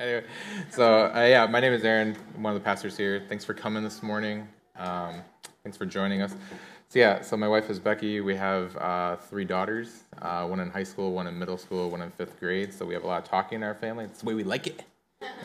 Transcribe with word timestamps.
anyway, 0.00 0.24
so 0.70 1.12
uh, 1.14 1.26
yeah, 1.28 1.46
my 1.46 1.60
name 1.60 1.72
is 1.72 1.84
Aaron. 1.84 2.16
I'm 2.34 2.42
one 2.42 2.56
of 2.56 2.60
the 2.60 2.64
pastors 2.64 2.96
here. 2.96 3.22
Thanks 3.28 3.44
for 3.44 3.54
coming 3.54 3.84
this 3.84 4.02
morning. 4.02 4.48
Um, 4.76 5.22
thanks 5.62 5.76
for 5.76 5.86
joining 5.86 6.22
us. 6.22 6.32
So 6.88 6.98
yeah, 6.98 7.20
so 7.20 7.36
my 7.36 7.46
wife 7.46 7.70
is 7.70 7.78
Becky. 7.78 8.20
We 8.20 8.34
have 8.34 8.76
uh, 8.76 9.16
three 9.16 9.44
daughters, 9.44 10.04
uh, 10.22 10.46
one 10.46 10.58
in 10.58 10.70
high 10.70 10.82
school, 10.82 11.12
one 11.12 11.26
in 11.26 11.38
middle 11.38 11.58
school, 11.58 11.90
one 11.90 12.02
in 12.02 12.10
fifth 12.10 12.40
grade. 12.40 12.72
So 12.74 12.84
we 12.84 12.94
have 12.94 13.04
a 13.04 13.06
lot 13.06 13.22
of 13.22 13.28
talking 13.28 13.56
in 13.56 13.62
our 13.62 13.74
family. 13.74 14.06
It's 14.06 14.20
the 14.20 14.26
way 14.26 14.34
we 14.34 14.42
like 14.42 14.66
it 14.66 14.82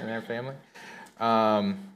in 0.02 0.10
our 0.10 0.22
family. 0.22 0.56
Um, 1.19 1.94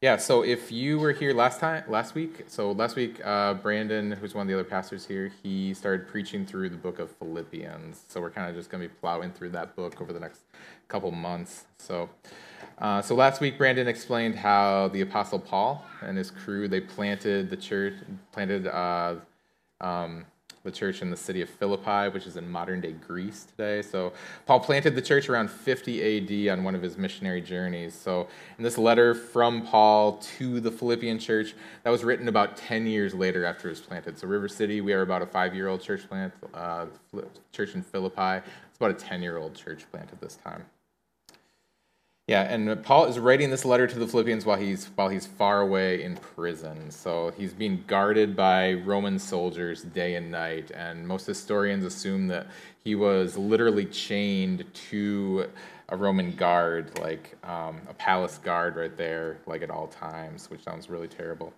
yeah, 0.00 0.16
so 0.16 0.42
if 0.42 0.70
you 0.70 0.96
were 1.00 1.10
here 1.10 1.34
last 1.34 1.58
time, 1.58 1.82
last 1.88 2.14
week, 2.14 2.44
so 2.46 2.70
last 2.70 2.94
week, 2.94 3.20
uh, 3.24 3.54
Brandon, 3.54 4.12
who's 4.12 4.32
one 4.32 4.42
of 4.42 4.48
the 4.48 4.54
other 4.54 4.62
pastors 4.62 5.04
here, 5.04 5.32
he 5.42 5.74
started 5.74 6.06
preaching 6.06 6.46
through 6.46 6.68
the 6.68 6.76
book 6.76 7.00
of 7.00 7.10
Philippians. 7.16 8.04
So 8.06 8.20
we're 8.20 8.30
kind 8.30 8.48
of 8.48 8.54
just 8.54 8.70
going 8.70 8.80
to 8.80 8.88
be 8.88 8.94
plowing 9.00 9.32
through 9.32 9.50
that 9.50 9.74
book 9.74 10.00
over 10.00 10.12
the 10.12 10.20
next 10.20 10.42
couple 10.86 11.10
months. 11.10 11.64
So, 11.78 12.08
uh, 12.78 13.02
so 13.02 13.16
last 13.16 13.40
week, 13.40 13.58
Brandon 13.58 13.88
explained 13.88 14.36
how 14.36 14.86
the 14.86 15.00
Apostle 15.00 15.40
Paul 15.40 15.84
and 16.00 16.16
his 16.16 16.30
crew 16.30 16.68
they 16.68 16.80
planted 16.80 17.50
the 17.50 17.56
church, 17.56 17.94
planted 18.30 18.68
uh, 18.68 19.16
um, 19.80 20.26
the 20.68 20.76
church 20.76 21.00
in 21.00 21.10
the 21.10 21.16
city 21.16 21.40
of 21.40 21.48
Philippi, 21.48 22.12
which 22.12 22.26
is 22.26 22.36
in 22.36 22.48
modern 22.48 22.80
day 22.82 22.92
Greece 22.92 23.46
today. 23.56 23.80
So, 23.80 24.12
Paul 24.44 24.60
planted 24.60 24.94
the 24.94 25.02
church 25.02 25.28
around 25.30 25.50
50 25.50 26.48
AD 26.48 26.52
on 26.52 26.62
one 26.62 26.74
of 26.74 26.82
his 26.82 26.98
missionary 26.98 27.40
journeys. 27.40 27.94
So, 27.94 28.28
in 28.58 28.64
this 28.64 28.76
letter 28.76 29.14
from 29.14 29.62
Paul 29.62 30.18
to 30.38 30.60
the 30.60 30.70
Philippian 30.70 31.18
church, 31.18 31.54
that 31.84 31.90
was 31.90 32.04
written 32.04 32.28
about 32.28 32.56
10 32.56 32.86
years 32.86 33.14
later 33.14 33.46
after 33.46 33.68
it 33.68 33.72
was 33.72 33.80
planted. 33.80 34.18
So, 34.18 34.28
River 34.28 34.48
City, 34.48 34.80
we 34.82 34.92
are 34.92 35.02
about 35.02 35.22
a 35.22 35.26
five 35.26 35.54
year 35.54 35.68
old 35.68 35.80
church 35.80 36.06
plant. 36.06 36.34
Uh, 36.52 36.86
church 37.52 37.74
in 37.74 37.82
Philippi, 37.82 38.46
it's 38.68 38.76
about 38.76 38.90
a 38.90 38.94
10 38.94 39.22
year 39.22 39.38
old 39.38 39.54
church 39.54 39.90
plant 39.90 40.10
at 40.12 40.20
this 40.20 40.36
time. 40.36 40.64
Yeah, 42.28 42.42
and 42.42 42.84
Paul 42.84 43.06
is 43.06 43.18
writing 43.18 43.48
this 43.48 43.64
letter 43.64 43.86
to 43.86 43.98
the 43.98 44.06
Philippians 44.06 44.44
while 44.44 44.58
he's 44.58 44.84
while 44.96 45.08
he's 45.08 45.26
far 45.26 45.62
away 45.62 46.02
in 46.02 46.18
prison. 46.18 46.90
So 46.90 47.32
he's 47.34 47.54
being 47.54 47.82
guarded 47.86 48.36
by 48.36 48.74
Roman 48.74 49.18
soldiers 49.18 49.82
day 49.82 50.14
and 50.14 50.30
night, 50.30 50.70
and 50.72 51.08
most 51.08 51.26
historians 51.26 51.86
assume 51.86 52.28
that 52.28 52.48
he 52.84 52.94
was 52.94 53.38
literally 53.38 53.86
chained 53.86 54.66
to 54.90 55.46
a 55.90 55.96
Roman 55.96 56.32
guard, 56.32 56.98
like 56.98 57.34
um, 57.44 57.80
a 57.88 57.94
palace 57.94 58.36
guard 58.38 58.76
right 58.76 58.94
there, 58.94 59.38
like 59.46 59.62
at 59.62 59.70
all 59.70 59.86
times, 59.86 60.50
which 60.50 60.62
sounds 60.62 60.90
really 60.90 61.08
terrible. 61.08 61.52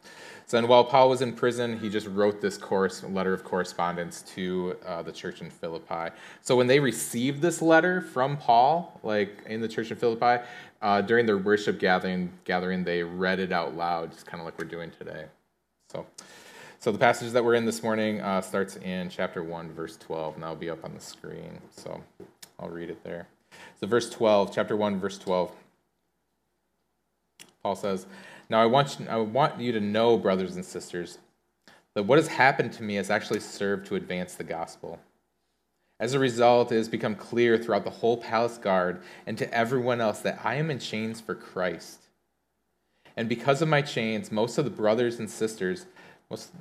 So, 0.47 0.56
and 0.56 0.69
while 0.69 0.84
Paul 0.84 1.09
was 1.09 1.20
in 1.20 1.33
prison, 1.33 1.78
he 1.78 1.89
just 1.89 2.06
wrote 2.06 2.41
this 2.41 2.56
course, 2.56 3.03
letter 3.03 3.33
of 3.33 3.42
correspondence 3.42 4.23
to 4.34 4.77
uh, 4.86 5.03
the 5.03 5.11
church 5.11 5.41
in 5.41 5.51
Philippi. 5.51 6.14
So, 6.42 6.55
when 6.55 6.69
they 6.69 6.78
received 6.78 7.42
this 7.42 7.61
letter 7.61 8.01
from 8.01 8.36
Paul, 8.36 9.01
like 9.03 9.42
in 9.47 9.61
the 9.61 9.69
church 9.69 9.91
in 9.91 9.97
Philippi, 9.97 10.45
uh, 10.81 11.01
during 11.03 11.27
their 11.27 11.39
worship 11.39 11.81
gathering, 11.81 12.33
gathering, 12.45 12.84
they 12.84 13.03
read 13.03 13.41
it 13.41 13.51
out 13.51 13.77
loud, 13.77 14.12
just 14.12 14.27
kind 14.27 14.41
of 14.41 14.45
like 14.45 14.58
we're 14.58 14.64
doing 14.64 14.92
today. 14.92 15.25
So, 15.89 16.06
so 16.78 16.92
the 16.92 16.98
passage 16.98 17.33
that 17.33 17.45
we're 17.45 17.55
in 17.55 17.64
this 17.64 17.83
morning 17.83 18.20
uh, 18.20 18.41
starts 18.41 18.77
in 18.77 19.11
chapter 19.11 19.42
1, 19.42 19.73
verse 19.73 19.97
12, 19.97 20.34
and 20.34 20.42
that'll 20.42 20.55
be 20.55 20.70
up 20.70 20.84
on 20.84 20.95
the 20.95 21.01
screen. 21.01 21.58
So 21.73 22.01
I'll 22.61 22.70
read 22.70 22.91
it 22.91 23.03
there. 23.03 23.27
So, 23.81 23.86
verse 23.86 24.11
12, 24.11 24.55
chapter 24.55 24.77
1, 24.77 25.00
verse 25.00 25.19
12. 25.19 25.50
Paul 27.62 27.75
says, 27.75 28.05
Now 28.50 28.61
I 28.61 28.67
want, 28.67 29.00
you, 29.00 29.09
I 29.09 29.17
want 29.17 29.59
you 29.59 29.73
to 29.73 29.81
know, 29.81 30.19
brothers 30.19 30.55
and 30.55 30.64
sisters, 30.64 31.17
that 31.95 32.03
what 32.03 32.19
has 32.19 32.28
happened 32.28 32.75
to 32.75 32.83
me 32.83 32.97
has 32.97 33.08
actually 33.08 33.41
served 33.41 33.86
to 33.86 33.97
advance 33.97 34.34
the 34.34 34.45
gospel. 34.45 35.01
As 35.98 36.12
a 36.12 36.19
result, 36.19 36.70
it 36.73 36.77
has 36.77 36.91
become 36.91 37.14
clear 37.14 37.56
throughout 37.56 37.84
the 37.84 37.91
whole 37.91 38.19
palace 38.19 38.58
guard 38.58 39.03
and 39.27 39.39
to 39.39 39.53
everyone 39.53 40.03
else 40.03 40.20
that 40.20 40.41
I 40.45 40.56
am 40.56 40.70
in 40.70 40.78
chains 40.78 41.23
for 41.23 41.34
Christ. 41.34 42.03
And 43.17 43.31
because 43.31 43.62
of 43.62 43.69
my 43.69 43.81
chains, 43.81 44.31
most 44.31 44.58
of 44.58 44.67
the 44.67 44.70
brothers 44.70 45.19
and 45.19 45.28
sisters, 45.28 45.86
most 46.31 46.53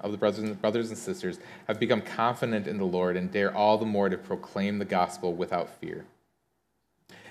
of 0.00 0.10
the 0.10 0.18
brothers 0.18 0.42
and 0.42 0.60
brothers 0.60 0.88
and 0.88 0.98
sisters 0.98 1.38
have 1.68 1.78
become 1.78 2.00
confident 2.00 2.66
in 2.66 2.78
the 2.78 2.84
Lord 2.84 3.16
and 3.18 3.30
dare 3.30 3.54
all 3.54 3.76
the 3.76 3.84
more 3.84 4.08
to 4.08 4.16
proclaim 4.16 4.78
the 4.78 4.86
gospel 4.86 5.34
without 5.34 5.68
fear. 5.68 6.06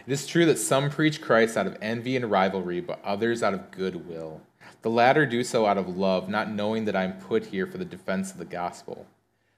It 0.08 0.14
is 0.14 0.26
true 0.26 0.46
that 0.48 0.58
some 0.58 0.90
preach 0.90 1.22
Christ 1.22 1.56
out 1.56 1.68
of 1.68 1.78
envy 1.82 2.16
and 2.16 2.30
rivalry, 2.30 2.82
but 2.82 3.04
others 3.04 3.44
out 3.44 3.54
of 3.54 3.70
goodwill. 3.72 4.42
The 4.82 4.90
latter 4.90 5.26
do 5.28 5.44
so 5.44 5.68
out 5.68 5.78
of 5.78 5.96
love, 5.98 6.28
not 6.28 6.50
knowing 6.52 6.86
that 6.86 6.96
I 6.96 7.04
am 7.04 7.20
put 7.20 7.48
here 7.48 7.68
for 7.68 7.78
the 7.78 7.86
defense 7.86 8.32
of 8.32 8.38
the 8.38 8.46
gospel. 8.46 9.06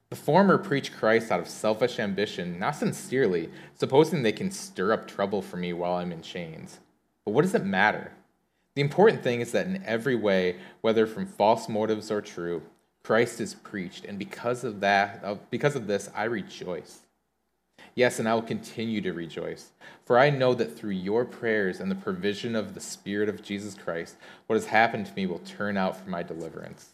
The 0.10 0.18
former 0.18 0.58
preach 0.58 0.94
Christ 0.94 1.32
out 1.32 1.40
of 1.40 1.48
selfish 1.48 1.98
ambition, 1.98 2.60
not 2.60 2.76
sincerely, 2.76 3.50
supposing 3.74 4.22
they 4.22 4.34
can 4.34 4.52
stir 4.52 4.92
up 4.92 5.08
trouble 5.08 5.42
for 5.42 5.58
me 5.58 5.72
while 5.72 5.94
I'm 5.94 6.12
in 6.12 6.22
chains. 6.22 6.80
But 7.26 7.32
what 7.32 7.44
does 7.44 7.56
it 7.56 7.66
matter? 7.66 8.12
The 8.76 8.82
important 8.82 9.24
thing 9.24 9.40
is 9.40 9.54
that 9.54 9.66
in 9.66 9.82
every 9.86 10.16
way, 10.16 10.58
whether 10.82 11.08
from 11.08 11.26
false 11.26 11.70
motives 11.70 12.12
or 12.12 12.22
true, 12.22 12.64
Christ 13.02 13.40
is 13.40 13.54
preached, 13.54 14.06
and 14.06 14.20
because 14.20 14.64
of 14.64 14.82
that, 14.82 15.50
because 15.50 15.76
of 15.76 15.88
this, 15.88 16.10
I 16.16 16.26
rejoice. 16.26 17.00
Yes, 17.96 18.18
and 18.20 18.28
I 18.28 18.34
will 18.34 18.42
continue 18.42 19.02
to 19.02 19.14
rejoice. 19.14 19.72
For 20.06 20.18
I 20.18 20.30
know 20.30 20.54
that 20.56 20.76
through 20.76 20.92
your 20.92 21.26
prayers 21.26 21.80
and 21.80 21.92
the 21.92 21.96
provision 21.96 22.56
of 22.56 22.74
the 22.74 22.80
Spirit 22.80 23.30
of 23.30 23.44
Jesus 23.44 23.76
Christ, 23.76 24.16
what 24.48 24.56
has 24.56 24.66
happened 24.66 25.06
to 25.06 25.14
me 25.14 25.28
will 25.28 25.40
turn 25.40 25.78
out 25.78 25.98
for 25.98 26.10
my 26.10 26.24
deliverance. 26.24 26.90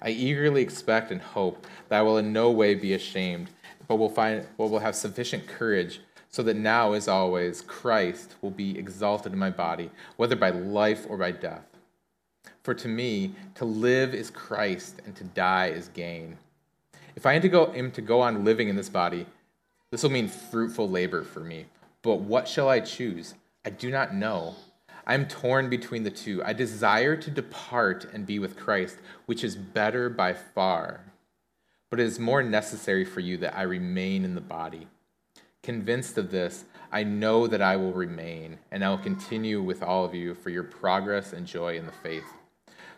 I 0.00 0.10
eagerly 0.10 0.62
expect 0.62 1.10
and 1.10 1.20
hope 1.20 1.66
that 1.88 1.98
I 1.98 2.02
will 2.02 2.18
in 2.18 2.32
no 2.32 2.50
way 2.50 2.74
be 2.74 2.94
ashamed, 2.94 3.50
but 3.86 3.96
will 3.96 4.08
find 4.08 4.46
but 4.56 4.68
will 4.68 4.78
have 4.78 4.96
sufficient 4.96 5.46
courage, 5.46 6.00
so 6.28 6.42
that 6.44 6.56
now, 6.56 6.92
as 6.92 7.08
always, 7.08 7.60
Christ 7.60 8.36
will 8.40 8.50
be 8.50 8.78
exalted 8.78 9.32
in 9.32 9.38
my 9.38 9.50
body, 9.50 9.90
whether 10.16 10.34
by 10.34 10.50
life 10.50 11.06
or 11.08 11.18
by 11.18 11.32
death. 11.32 11.66
For 12.62 12.74
to 12.74 12.88
me, 12.88 13.34
to 13.56 13.64
live 13.64 14.14
is 14.14 14.30
Christ, 14.30 15.02
and 15.04 15.14
to 15.16 15.24
die 15.24 15.68
is 15.68 15.88
gain. 15.88 16.38
If 17.14 17.26
I 17.26 17.34
am 17.34 17.42
to 17.42 17.48
go, 17.48 17.72
am 17.72 17.90
to 17.92 18.00
go 18.00 18.20
on 18.20 18.44
living 18.44 18.68
in 18.68 18.76
this 18.76 18.88
body, 18.88 19.26
this 19.92 20.02
will 20.02 20.10
mean 20.10 20.26
fruitful 20.26 20.88
labor 20.88 21.22
for 21.22 21.40
me. 21.40 21.66
But 22.00 22.16
what 22.16 22.48
shall 22.48 22.68
I 22.68 22.80
choose? 22.80 23.34
I 23.64 23.70
do 23.70 23.90
not 23.90 24.14
know. 24.14 24.56
I 25.06 25.12
am 25.12 25.28
torn 25.28 25.68
between 25.68 26.02
the 26.02 26.10
two. 26.10 26.42
I 26.42 26.54
desire 26.54 27.14
to 27.14 27.30
depart 27.30 28.06
and 28.12 28.24
be 28.24 28.38
with 28.38 28.56
Christ, 28.56 28.96
which 29.26 29.44
is 29.44 29.54
better 29.54 30.08
by 30.08 30.32
far. 30.32 31.02
But 31.90 32.00
it 32.00 32.06
is 32.06 32.18
more 32.18 32.42
necessary 32.42 33.04
for 33.04 33.20
you 33.20 33.36
that 33.38 33.56
I 33.56 33.62
remain 33.62 34.24
in 34.24 34.34
the 34.34 34.40
body. 34.40 34.88
Convinced 35.62 36.16
of 36.16 36.30
this, 36.30 36.64
I 36.90 37.04
know 37.04 37.46
that 37.46 37.60
I 37.60 37.76
will 37.76 37.92
remain, 37.92 38.58
and 38.70 38.82
I 38.82 38.88
will 38.88 38.98
continue 38.98 39.60
with 39.60 39.82
all 39.82 40.06
of 40.06 40.14
you 40.14 40.34
for 40.34 40.48
your 40.48 40.64
progress 40.64 41.34
and 41.34 41.46
joy 41.46 41.76
in 41.76 41.84
the 41.84 41.92
faith, 41.92 42.32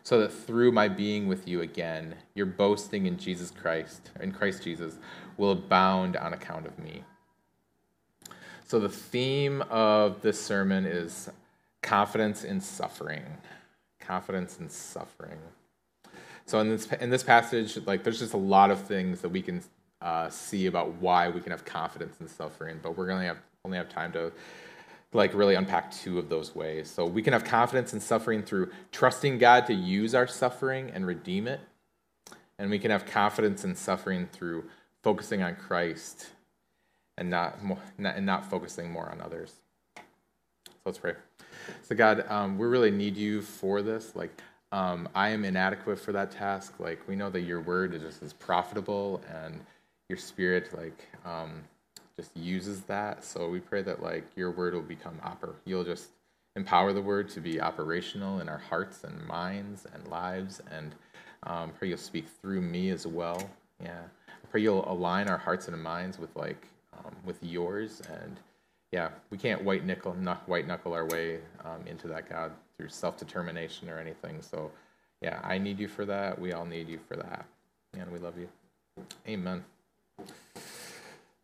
so 0.04 0.20
that 0.20 0.32
through 0.32 0.70
my 0.70 0.86
being 0.86 1.26
with 1.26 1.48
you 1.48 1.60
again, 1.60 2.14
your 2.34 2.46
boasting 2.46 3.06
in 3.06 3.18
Jesus 3.18 3.50
Christ, 3.50 4.10
in 4.20 4.30
Christ 4.30 4.62
Jesus, 4.62 4.98
will 5.36 5.52
abound 5.52 6.16
on 6.16 6.32
account 6.32 6.66
of 6.66 6.78
me. 6.78 7.04
So, 8.66 8.78
the 8.78 8.88
theme 8.88 9.62
of 9.70 10.22
this 10.22 10.40
sermon 10.40 10.86
is 10.86 11.28
confidence 11.82 12.44
in 12.44 12.60
suffering. 12.60 13.24
Confidence 14.00 14.58
in 14.58 14.68
suffering. 14.68 15.38
So, 16.46 16.60
in 16.60 16.70
this, 16.70 16.90
in 16.92 17.10
this 17.10 17.22
passage, 17.22 17.78
like, 17.86 18.04
there's 18.04 18.18
just 18.18 18.34
a 18.34 18.38
lot 18.38 18.70
of 18.70 18.80
things 18.80 19.20
that 19.20 19.28
we 19.28 19.42
can 19.42 19.62
uh, 20.00 20.28
see 20.28 20.66
about 20.66 20.94
why 20.94 21.28
we 21.28 21.40
can 21.40 21.50
have 21.50 21.64
confidence 21.64 22.16
in 22.20 22.28
suffering, 22.28 22.78
but 22.82 22.96
we're 22.96 23.06
going 23.06 23.20
to 23.20 23.26
have 23.26 23.38
only 23.64 23.78
have 23.78 23.88
time 23.88 24.12
to 24.12 24.30
like 25.14 25.32
really 25.32 25.54
unpack 25.54 25.90
two 25.90 26.18
of 26.18 26.28
those 26.28 26.54
ways. 26.54 26.90
So 26.90 27.06
we 27.06 27.22
can 27.22 27.32
have 27.32 27.44
confidence 27.44 27.94
in 27.94 28.00
suffering 28.00 28.42
through 28.42 28.70
trusting 28.92 29.38
God 29.38 29.66
to 29.66 29.74
use 29.74 30.14
our 30.14 30.26
suffering 30.26 30.90
and 30.92 31.06
redeem 31.06 31.46
it. 31.46 31.60
And 32.58 32.70
we 32.70 32.78
can 32.78 32.90
have 32.90 33.06
confidence 33.06 33.64
in 33.64 33.74
suffering 33.74 34.28
through 34.32 34.64
focusing 35.04 35.42
on 35.42 35.54
Christ 35.54 36.30
and 37.18 37.28
not, 37.28 37.62
more, 37.62 37.78
not, 37.98 38.16
and 38.16 38.24
not 38.24 38.50
focusing 38.50 38.90
more 38.90 39.08
on 39.10 39.20
others. 39.20 39.52
So 39.96 40.02
let's 40.86 40.98
pray. 40.98 41.12
So 41.82 41.94
God, 41.94 42.24
um, 42.30 42.58
we 42.58 42.66
really 42.66 42.90
need 42.90 43.14
you 43.16 43.42
for 43.42 43.82
this. 43.82 44.16
Like, 44.16 44.40
um, 44.72 45.06
I 45.14 45.28
am 45.28 45.44
inadequate 45.44 46.00
for 46.00 46.12
that 46.12 46.30
task. 46.30 46.80
Like, 46.80 47.06
we 47.06 47.16
know 47.16 47.28
that 47.30 47.42
your 47.42 47.60
word 47.60 47.94
is 47.94 48.02
just 48.02 48.22
as 48.22 48.32
profitable, 48.32 49.20
and 49.30 49.60
your 50.08 50.18
spirit, 50.18 50.76
like, 50.76 51.06
um, 51.24 51.62
just 52.16 52.34
uses 52.36 52.80
that. 52.82 53.24
So 53.24 53.48
we 53.48 53.60
pray 53.60 53.82
that 53.82 54.02
like 54.02 54.24
your 54.36 54.50
word 54.52 54.74
will 54.74 54.82
become 54.82 55.18
oper. 55.24 55.54
You'll 55.64 55.84
just 55.84 56.08
empower 56.56 56.92
the 56.92 57.02
word 57.02 57.28
to 57.30 57.40
be 57.40 57.60
operational 57.60 58.40
in 58.40 58.48
our 58.48 58.58
hearts 58.58 59.04
and 59.04 59.26
minds 59.26 59.86
and 59.92 60.06
lives, 60.08 60.62
and 60.70 60.94
um, 61.42 61.72
pray 61.76 61.88
you'll 61.88 61.98
speak 61.98 62.26
through 62.40 62.62
me 62.62 62.90
as 62.90 63.06
well. 63.06 63.50
Yeah 63.82 64.02
pray 64.54 64.62
you'll 64.62 64.88
align 64.88 65.26
our 65.28 65.36
hearts 65.36 65.66
and 65.66 65.82
minds 65.82 66.16
with 66.16 66.36
like 66.36 66.68
um, 66.96 67.12
with 67.24 67.42
yours? 67.42 68.00
And 68.08 68.38
yeah 68.92 69.08
we 69.30 69.36
can't 69.36 69.64
white 69.64 69.84
nickel 69.84 70.14
not 70.14 70.48
white 70.48 70.68
knuckle 70.68 70.92
our 70.92 71.06
way 71.06 71.40
um, 71.64 71.84
into 71.88 72.06
that 72.06 72.30
god 72.30 72.52
through 72.78 72.88
self-determination 72.88 73.90
or 73.90 73.98
anything. 73.98 74.40
So 74.40 74.70
yeah 75.20 75.40
i 75.42 75.58
need 75.58 75.80
you 75.80 75.88
for 75.88 76.04
that. 76.04 76.38
We 76.38 76.52
all 76.52 76.66
need 76.66 76.88
you 76.88 77.00
for 77.08 77.16
that. 77.16 77.46
And 77.98 78.12
we 78.12 78.20
love 78.20 78.38
you. 78.38 78.48
Amen 79.26 79.64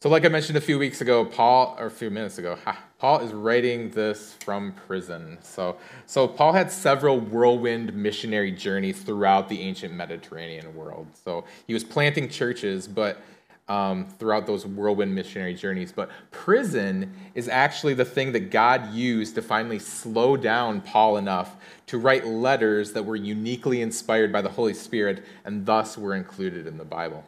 So, 0.02 0.08
like 0.08 0.24
I 0.24 0.28
mentioned 0.28 0.56
a 0.56 0.62
few 0.62 0.78
weeks 0.78 1.02
ago, 1.02 1.26
Paul, 1.26 1.76
or 1.78 1.84
a 1.84 1.90
few 1.90 2.08
minutes 2.08 2.38
ago, 2.38 2.56
Paul 2.98 3.20
is 3.20 3.34
writing 3.34 3.90
this 3.90 4.34
from 4.42 4.72
prison. 4.72 5.36
So, 5.42 5.76
so 6.06 6.26
Paul 6.26 6.54
had 6.54 6.72
several 6.72 7.20
whirlwind 7.20 7.92
missionary 7.92 8.50
journeys 8.50 9.02
throughout 9.02 9.50
the 9.50 9.60
ancient 9.60 9.92
Mediterranean 9.92 10.74
world. 10.74 11.06
So 11.22 11.44
he 11.66 11.74
was 11.74 11.84
planting 11.84 12.30
churches, 12.30 12.88
but 12.88 13.20
um, 13.68 14.06
throughout 14.18 14.46
those 14.46 14.64
whirlwind 14.64 15.14
missionary 15.14 15.52
journeys. 15.52 15.92
But 15.92 16.08
prison 16.30 17.12
is 17.34 17.50
actually 17.50 17.92
the 17.92 18.06
thing 18.06 18.32
that 18.32 18.50
God 18.50 18.94
used 18.94 19.34
to 19.34 19.42
finally 19.42 19.78
slow 19.78 20.34
down 20.34 20.80
Paul 20.80 21.18
enough 21.18 21.56
to 21.88 21.98
write 21.98 22.26
letters 22.26 22.94
that 22.94 23.04
were 23.04 23.16
uniquely 23.16 23.82
inspired 23.82 24.32
by 24.32 24.40
the 24.40 24.48
Holy 24.48 24.72
Spirit 24.72 25.26
and 25.44 25.66
thus 25.66 25.98
were 25.98 26.14
included 26.14 26.66
in 26.66 26.78
the 26.78 26.86
Bible. 26.86 27.22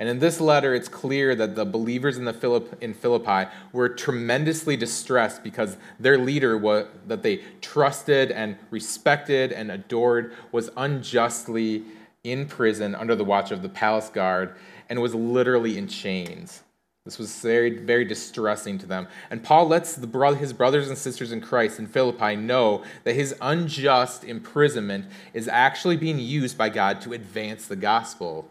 And 0.00 0.08
in 0.08 0.18
this 0.18 0.40
letter, 0.40 0.74
it's 0.74 0.88
clear 0.88 1.34
that 1.34 1.54
the 1.54 1.64
believers 1.64 2.18
in, 2.18 2.24
the 2.24 2.32
Philipp, 2.32 2.82
in 2.82 2.94
Philippi 2.94 3.50
were 3.72 3.88
tremendously 3.88 4.76
distressed 4.76 5.44
because 5.44 5.76
their 6.00 6.18
leader, 6.18 6.56
was, 6.56 6.86
that 7.06 7.22
they 7.22 7.42
trusted 7.60 8.30
and 8.30 8.56
respected 8.70 9.52
and 9.52 9.70
adored, 9.70 10.34
was 10.50 10.70
unjustly 10.76 11.84
in 12.24 12.46
prison 12.46 12.94
under 12.94 13.14
the 13.14 13.24
watch 13.24 13.50
of 13.50 13.62
the 13.62 13.68
palace 13.68 14.08
guard 14.08 14.54
and 14.88 15.00
was 15.00 15.14
literally 15.14 15.78
in 15.78 15.88
chains. 15.88 16.62
This 17.04 17.18
was 17.18 17.40
very, 17.40 17.78
very 17.78 18.04
distressing 18.04 18.78
to 18.78 18.86
them. 18.86 19.08
And 19.30 19.42
Paul 19.42 19.66
lets 19.66 19.96
bro- 19.96 20.34
his 20.34 20.52
brothers 20.52 20.88
and 20.88 20.96
sisters 20.96 21.32
in 21.32 21.40
Christ 21.40 21.80
in 21.80 21.88
Philippi 21.88 22.36
know 22.36 22.84
that 23.02 23.14
his 23.14 23.34
unjust 23.40 24.22
imprisonment 24.22 25.06
is 25.34 25.48
actually 25.48 25.96
being 25.96 26.20
used 26.20 26.56
by 26.56 26.68
God 26.68 27.00
to 27.00 27.12
advance 27.12 27.66
the 27.66 27.74
gospel 27.74 28.48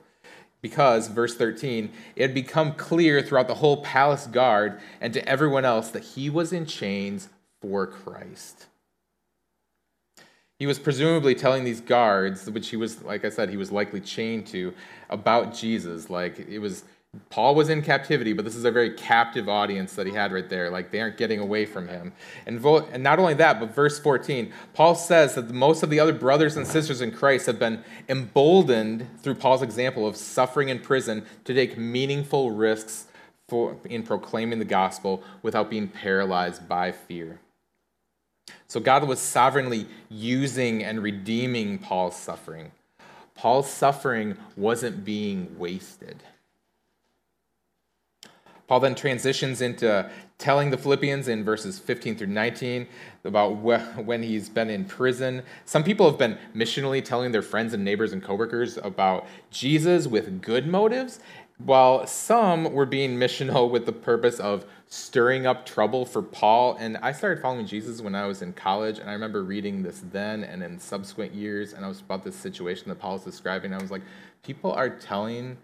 because, 0.61 1.07
verse 1.07 1.35
13, 1.35 1.91
it 2.15 2.21
had 2.21 2.33
become 2.33 2.73
clear 2.73 3.21
throughout 3.21 3.47
the 3.47 3.55
whole 3.55 3.83
palace 3.83 4.27
guard 4.27 4.79
and 4.99 5.13
to 5.13 5.27
everyone 5.27 5.65
else 5.65 5.89
that 5.89 6.03
he 6.03 6.29
was 6.29 6.53
in 6.53 6.65
chains 6.65 7.29
for 7.61 7.87
Christ. 7.87 8.67
He 10.59 10.67
was 10.67 10.77
presumably 10.77 11.33
telling 11.33 11.63
these 11.63 11.81
guards, 11.81 12.47
which 12.49 12.69
he 12.69 12.77
was, 12.77 13.01
like 13.01 13.25
I 13.25 13.29
said, 13.29 13.49
he 13.49 13.57
was 13.57 13.71
likely 13.71 13.99
chained 13.99 14.45
to, 14.47 14.73
about 15.09 15.55
Jesus. 15.55 16.09
Like 16.09 16.37
it 16.37 16.59
was 16.59 16.83
Paul 17.29 17.55
was 17.55 17.67
in 17.67 17.81
captivity, 17.81 18.31
but 18.31 18.45
this 18.45 18.55
is 18.55 18.63
a 18.63 18.71
very 18.71 18.91
captive 18.91 19.49
audience 19.49 19.95
that 19.95 20.07
he 20.07 20.13
had 20.13 20.31
right 20.31 20.49
there. 20.49 20.69
Like 20.69 20.91
they 20.91 21.01
aren't 21.01 21.17
getting 21.17 21.39
away 21.39 21.65
from 21.65 21.89
him. 21.89 22.13
And, 22.45 22.57
vo- 22.57 22.85
and 22.85 23.03
not 23.03 23.19
only 23.19 23.33
that, 23.33 23.59
but 23.59 23.75
verse 23.75 23.99
14, 23.99 24.53
Paul 24.73 24.95
says 24.95 25.35
that 25.35 25.49
most 25.49 25.83
of 25.83 25.89
the 25.89 25.99
other 25.99 26.13
brothers 26.13 26.55
and 26.55 26.65
sisters 26.65 27.01
in 27.01 27.11
Christ 27.11 27.47
have 27.47 27.59
been 27.59 27.83
emboldened 28.07 29.07
through 29.21 29.35
Paul's 29.35 29.61
example 29.61 30.07
of 30.07 30.15
suffering 30.15 30.69
in 30.69 30.79
prison 30.79 31.25
to 31.43 31.53
take 31.53 31.77
meaningful 31.77 32.51
risks 32.51 33.07
for, 33.49 33.75
in 33.85 34.03
proclaiming 34.03 34.59
the 34.59 34.65
gospel 34.65 35.21
without 35.41 35.69
being 35.69 35.89
paralyzed 35.89 36.69
by 36.69 36.93
fear. 36.93 37.41
So 38.69 38.79
God 38.79 39.05
was 39.05 39.19
sovereignly 39.19 39.85
using 40.09 40.81
and 40.81 41.03
redeeming 41.03 41.77
Paul's 41.77 42.15
suffering. 42.15 42.71
Paul's 43.35 43.69
suffering 43.69 44.37
wasn't 44.55 45.03
being 45.03 45.57
wasted. 45.59 46.23
Paul 48.71 48.79
then 48.79 48.95
transitions 48.95 49.59
into 49.59 50.09
telling 50.37 50.69
the 50.69 50.77
Philippians 50.77 51.27
in 51.27 51.43
verses 51.43 51.77
15 51.77 52.15
through 52.15 52.27
19 52.27 52.87
about 53.25 53.57
when 53.57 54.23
he's 54.23 54.47
been 54.47 54.69
in 54.69 54.85
prison. 54.85 55.43
Some 55.65 55.83
people 55.83 56.09
have 56.09 56.17
been 56.17 56.37
missionally 56.55 57.03
telling 57.03 57.33
their 57.33 57.41
friends 57.41 57.73
and 57.73 57.83
neighbors 57.83 58.13
and 58.13 58.23
coworkers 58.23 58.77
about 58.77 59.27
Jesus 59.49 60.07
with 60.07 60.41
good 60.41 60.67
motives, 60.67 61.19
while 61.57 62.07
some 62.07 62.71
were 62.71 62.85
being 62.85 63.17
missional 63.17 63.69
with 63.69 63.85
the 63.85 63.91
purpose 63.91 64.39
of 64.39 64.63
stirring 64.87 65.45
up 65.45 65.65
trouble 65.65 66.05
for 66.05 66.21
Paul. 66.21 66.77
And 66.79 66.95
I 67.01 67.11
started 67.11 67.41
following 67.41 67.67
Jesus 67.67 67.99
when 67.99 68.15
I 68.15 68.25
was 68.25 68.41
in 68.41 68.53
college, 68.53 68.99
and 68.99 69.09
I 69.09 69.13
remember 69.13 69.43
reading 69.43 69.83
this 69.83 70.01
then 70.13 70.45
and 70.45 70.63
in 70.63 70.79
subsequent 70.79 71.35
years, 71.35 71.73
and 71.73 71.83
I 71.83 71.89
was 71.89 71.99
about 71.99 72.23
this 72.23 72.37
situation 72.37 72.87
that 72.87 72.99
Paul 72.99 73.15
was 73.15 73.25
describing. 73.25 73.73
I 73.73 73.81
was 73.81 73.91
like, 73.91 74.03
people 74.43 74.71
are 74.71 74.89
telling, 74.89 75.57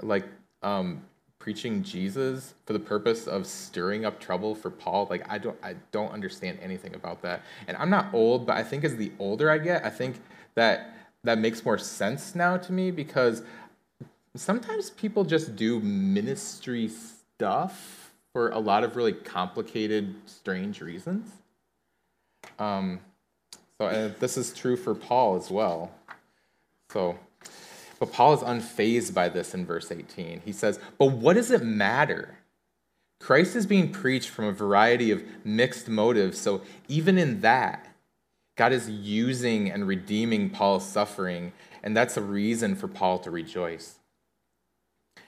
like, 0.00 0.24
um, 0.62 1.02
preaching 1.42 1.82
Jesus 1.82 2.54
for 2.66 2.72
the 2.72 2.78
purpose 2.78 3.26
of 3.26 3.48
stirring 3.48 4.04
up 4.04 4.20
trouble 4.20 4.54
for 4.54 4.70
Paul, 4.70 5.08
like 5.10 5.28
I 5.28 5.38
don't 5.38 5.58
I 5.60 5.74
don't 5.90 6.12
understand 6.12 6.60
anything 6.62 6.94
about 6.94 7.20
that. 7.22 7.42
And 7.66 7.76
I'm 7.78 7.90
not 7.90 8.14
old, 8.14 8.46
but 8.46 8.56
I 8.56 8.62
think 8.62 8.84
as 8.84 8.94
the 8.94 9.10
older 9.18 9.50
I 9.50 9.58
get, 9.58 9.84
I 9.84 9.90
think 9.90 10.20
that 10.54 10.94
that 11.24 11.38
makes 11.38 11.64
more 11.64 11.78
sense 11.78 12.36
now 12.36 12.56
to 12.58 12.72
me 12.72 12.92
because 12.92 13.42
sometimes 14.36 14.90
people 14.90 15.24
just 15.24 15.56
do 15.56 15.80
ministry 15.80 16.88
stuff 16.88 18.12
for 18.32 18.50
a 18.50 18.58
lot 18.60 18.84
of 18.84 18.94
really 18.94 19.12
complicated, 19.12 20.14
strange 20.26 20.80
reasons. 20.80 21.28
Um, 22.60 23.00
so 23.78 23.86
uh, 23.86 24.10
this 24.20 24.36
is 24.36 24.54
true 24.54 24.76
for 24.76 24.94
Paul 24.94 25.34
as 25.34 25.50
well. 25.50 25.90
So 26.92 27.18
but 28.02 28.12
Paul 28.12 28.34
is 28.34 28.40
unfazed 28.40 29.14
by 29.14 29.28
this 29.28 29.54
in 29.54 29.64
verse 29.64 29.92
18. 29.92 30.42
He 30.44 30.50
says, 30.50 30.80
But 30.98 31.12
what 31.12 31.34
does 31.34 31.52
it 31.52 31.62
matter? 31.62 32.36
Christ 33.20 33.54
is 33.54 33.64
being 33.64 33.92
preached 33.92 34.28
from 34.28 34.46
a 34.46 34.52
variety 34.52 35.12
of 35.12 35.22
mixed 35.44 35.88
motives, 35.88 36.36
so 36.36 36.62
even 36.88 37.16
in 37.16 37.42
that, 37.42 37.94
God 38.56 38.72
is 38.72 38.90
using 38.90 39.70
and 39.70 39.86
redeeming 39.86 40.50
Paul's 40.50 40.84
suffering, 40.84 41.52
and 41.84 41.96
that's 41.96 42.16
a 42.16 42.20
reason 42.20 42.74
for 42.74 42.88
Paul 42.88 43.20
to 43.20 43.30
rejoice. 43.30 44.00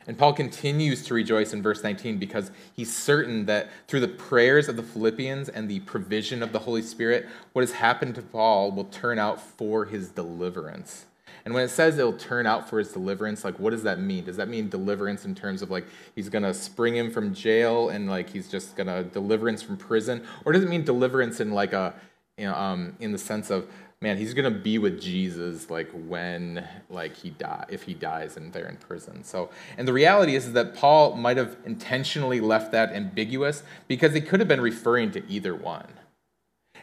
And 0.08 0.18
Paul 0.18 0.32
continues 0.32 1.04
to 1.04 1.14
rejoice 1.14 1.52
in 1.52 1.62
verse 1.62 1.84
19 1.84 2.18
because 2.18 2.50
he's 2.72 2.92
certain 2.92 3.46
that 3.46 3.70
through 3.86 4.00
the 4.00 4.08
prayers 4.08 4.68
of 4.68 4.74
the 4.74 4.82
Philippians 4.82 5.48
and 5.48 5.70
the 5.70 5.78
provision 5.78 6.42
of 6.42 6.50
the 6.50 6.58
Holy 6.58 6.82
Spirit, 6.82 7.28
what 7.52 7.62
has 7.62 7.74
happened 7.74 8.16
to 8.16 8.22
Paul 8.22 8.72
will 8.72 8.86
turn 8.86 9.20
out 9.20 9.40
for 9.40 9.84
his 9.84 10.08
deliverance. 10.08 11.06
And 11.44 11.54
when 11.54 11.64
it 11.64 11.68
says 11.68 11.98
it'll 11.98 12.12
turn 12.12 12.46
out 12.46 12.68
for 12.68 12.78
his 12.78 12.88
deliverance, 12.92 13.44
like 13.44 13.58
what 13.58 13.70
does 13.70 13.82
that 13.82 14.00
mean? 14.00 14.24
Does 14.24 14.36
that 14.36 14.48
mean 14.48 14.68
deliverance 14.68 15.24
in 15.24 15.34
terms 15.34 15.62
of 15.62 15.70
like 15.70 15.86
he's 16.14 16.28
gonna 16.28 16.54
spring 16.54 16.96
him 16.96 17.10
from 17.10 17.34
jail 17.34 17.88
and 17.88 18.08
like 18.08 18.30
he's 18.30 18.48
just 18.48 18.76
gonna 18.76 19.04
deliverance 19.04 19.62
from 19.62 19.76
prison, 19.76 20.24
or 20.44 20.52
does 20.52 20.62
it 20.62 20.68
mean 20.68 20.84
deliverance 20.84 21.40
in 21.40 21.52
like 21.52 21.72
a 21.72 21.94
you 22.36 22.46
know, 22.46 22.54
um, 22.54 22.96
in 22.98 23.12
the 23.12 23.18
sense 23.18 23.50
of 23.50 23.68
man, 24.00 24.18
he's 24.18 24.34
gonna 24.34 24.50
be 24.50 24.78
with 24.78 25.00
Jesus 25.00 25.70
like 25.70 25.90
when 25.92 26.66
like 26.90 27.16
he 27.16 27.30
die 27.30 27.64
if 27.68 27.82
he 27.82 27.94
dies 27.94 28.36
and 28.36 28.52
they're 28.52 28.68
in 28.68 28.76
prison. 28.76 29.24
So, 29.24 29.50
and 29.78 29.88
the 29.88 29.92
reality 29.92 30.36
is, 30.36 30.46
is 30.46 30.52
that 30.52 30.74
Paul 30.74 31.16
might 31.16 31.36
have 31.36 31.56
intentionally 31.64 32.40
left 32.40 32.70
that 32.72 32.92
ambiguous 32.92 33.62
because 33.88 34.12
he 34.12 34.20
could 34.20 34.40
have 34.40 34.48
been 34.48 34.60
referring 34.60 35.10
to 35.12 35.26
either 35.28 35.54
one. 35.54 35.88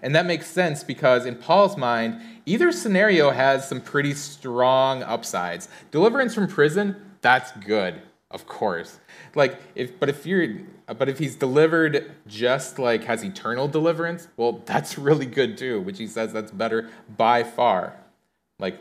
And 0.01 0.15
that 0.15 0.25
makes 0.25 0.47
sense 0.47 0.83
because 0.83 1.25
in 1.25 1.35
Paul's 1.35 1.77
mind, 1.77 2.21
either 2.45 2.71
scenario 2.71 3.29
has 3.29 3.67
some 3.67 3.81
pretty 3.81 4.13
strong 4.13 5.03
upsides. 5.03 5.69
Deliverance 5.91 6.33
from 6.33 6.47
prison, 6.47 6.95
that's 7.21 7.51
good, 7.65 8.01
of 8.31 8.47
course. 8.47 8.99
Like 9.35 9.59
if 9.75 9.99
but 9.99 10.09
if 10.09 10.25
you're 10.25 10.61
but 10.87 11.07
if 11.07 11.19
he's 11.19 11.35
delivered 11.35 12.11
just 12.27 12.79
like 12.79 13.03
has 13.03 13.23
eternal 13.23 13.67
deliverance, 13.67 14.27
well, 14.37 14.63
that's 14.65 14.97
really 14.97 15.25
good 15.25 15.57
too, 15.57 15.81
which 15.81 15.97
he 15.97 16.07
says 16.07 16.33
that's 16.33 16.51
better 16.51 16.89
by 17.15 17.43
far. 17.43 17.95
Like 18.59 18.79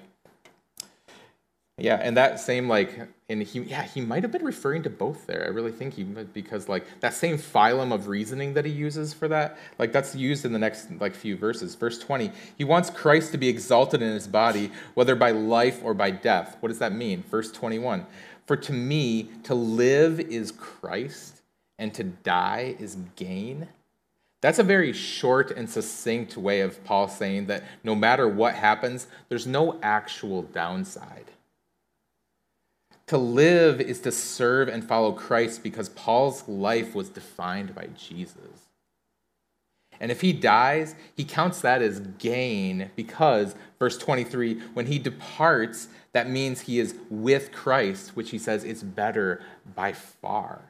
yeah, 1.81 1.97
and 2.03 2.17
that 2.17 2.41
same 2.41 2.69
like, 2.69 3.09
and 3.29 3.43
he 3.43 3.61
yeah 3.61 3.83
he 3.83 4.01
might 4.01 4.23
have 4.23 4.33
been 4.33 4.45
referring 4.45 4.83
to 4.83 4.91
both 4.91 5.27
there. 5.27 5.45
I 5.45 5.49
really 5.49 5.73
think 5.73 5.95
he 5.95 6.03
because 6.03 6.69
like 6.69 6.85
that 7.01 7.15
same 7.15 7.39
phylum 7.39 7.93
of 7.93 8.09
reasoning 8.09 8.55
that 8.55 8.65
he 8.65 8.73
uses 8.73 9.15
for 9.15 9.29
that, 9.29 9.59
like 9.79 9.93
that's 9.93 10.15
used 10.15 10.45
in 10.45 10.53
the 10.53 10.59
next 10.59 10.91
like 11.01 11.15
few 11.15 11.37
verses. 11.37 11.75
Verse 11.75 11.99
twenty, 11.99 12.33
he 12.59 12.65
wants 12.65 12.91
Christ 12.91 13.33
to 13.33 13.39
be 13.39 13.49
exalted 13.49 14.03
in 14.03 14.13
his 14.13 14.27
body, 14.27 14.71
whether 14.95 15.15
by 15.15 15.31
life 15.31 15.81
or 15.83 15.95
by 15.95 16.11
death. 16.11 16.57
What 16.61 16.69
does 16.69 16.79
that 16.81 16.93
mean? 16.93 17.23
Verse 17.31 17.53
twenty-one, 17.53 18.07
for 18.47 18.57
to 18.57 18.73
me 18.73 19.31
to 19.45 19.55
live 19.55 20.21
is 20.21 20.53
Christ, 20.53 21.43
and 21.79 21.95
to 21.95 22.05
die 22.05 22.77
is 22.79 22.97
gain. 23.17 23.69
That's 24.43 24.59
a 24.59 24.63
very 24.63 24.95
short 24.95 25.51
and 25.51 25.69
succinct 25.69 26.35
way 26.37 26.63
of 26.63 26.83
Paul 26.83 27.09
saying 27.09 27.47
that 27.47 27.63
no 27.85 27.95
matter 27.95 28.27
what 28.27 28.55
happens, 28.55 29.07
there's 29.29 29.47
no 29.47 29.79
actual 29.83 30.43
downside. 30.43 31.27
To 33.11 33.19
live 33.19 33.81
is 33.81 33.99
to 34.03 34.13
serve 34.13 34.69
and 34.69 34.87
follow 34.87 35.11
Christ 35.11 35.65
because 35.65 35.89
Paul's 35.89 36.47
life 36.47 36.95
was 36.95 37.09
defined 37.09 37.75
by 37.75 37.89
Jesus. 37.99 38.69
And 39.99 40.13
if 40.13 40.21
he 40.21 40.33
dies, 40.33 40.95
he 41.17 41.25
counts 41.25 41.61
that 41.63 41.83
as 41.83 41.99
gain 42.21 42.93
because, 42.95 43.57
verse 43.81 43.99
23, 43.99 44.61
when 44.75 44.87
he 44.87 45.01
departs, 45.01 45.89
that 46.13 46.31
means 46.31 46.61
he 46.61 46.79
is 46.79 46.95
with 47.11 47.51
Christ, 47.51 48.15
which 48.15 48.31
he 48.31 48.39
says 48.39 48.63
is 48.63 48.85
better 48.85 49.43
by 49.75 49.93
far. 49.93 50.70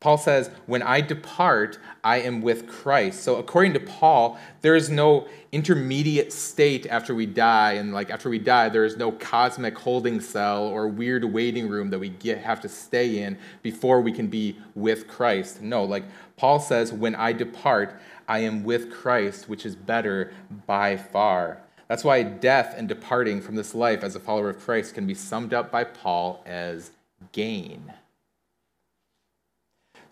Paul 0.00 0.16
says, 0.16 0.50
When 0.66 0.82
I 0.82 1.00
depart, 1.00 1.78
I 2.04 2.20
am 2.20 2.40
with 2.40 2.68
Christ. 2.68 3.22
So, 3.24 3.36
according 3.36 3.72
to 3.72 3.80
Paul, 3.80 4.38
there 4.60 4.76
is 4.76 4.88
no 4.88 5.26
intermediate 5.50 6.32
state 6.32 6.86
after 6.86 7.16
we 7.16 7.26
die. 7.26 7.72
And, 7.72 7.92
like, 7.92 8.08
after 8.08 8.30
we 8.30 8.38
die, 8.38 8.68
there 8.68 8.84
is 8.84 8.96
no 8.96 9.10
cosmic 9.10 9.76
holding 9.76 10.20
cell 10.20 10.64
or 10.68 10.86
weird 10.86 11.24
waiting 11.24 11.68
room 11.68 11.90
that 11.90 11.98
we 11.98 12.10
get, 12.10 12.38
have 12.38 12.60
to 12.60 12.68
stay 12.68 13.18
in 13.22 13.36
before 13.62 14.00
we 14.00 14.12
can 14.12 14.28
be 14.28 14.56
with 14.76 15.08
Christ. 15.08 15.62
No, 15.62 15.82
like, 15.82 16.04
Paul 16.36 16.60
says, 16.60 16.92
When 16.92 17.16
I 17.16 17.32
depart, 17.32 18.00
I 18.28 18.40
am 18.40 18.62
with 18.62 18.92
Christ, 18.92 19.48
which 19.48 19.66
is 19.66 19.74
better 19.74 20.32
by 20.68 20.96
far. 20.96 21.58
That's 21.88 22.04
why 22.04 22.22
death 22.22 22.74
and 22.76 22.86
departing 22.86 23.40
from 23.40 23.56
this 23.56 23.74
life 23.74 24.04
as 24.04 24.14
a 24.14 24.20
follower 24.20 24.50
of 24.50 24.60
Christ 24.60 24.94
can 24.94 25.06
be 25.06 25.14
summed 25.14 25.54
up 25.54 25.72
by 25.72 25.82
Paul 25.84 26.42
as 26.46 26.92
gain. 27.32 27.92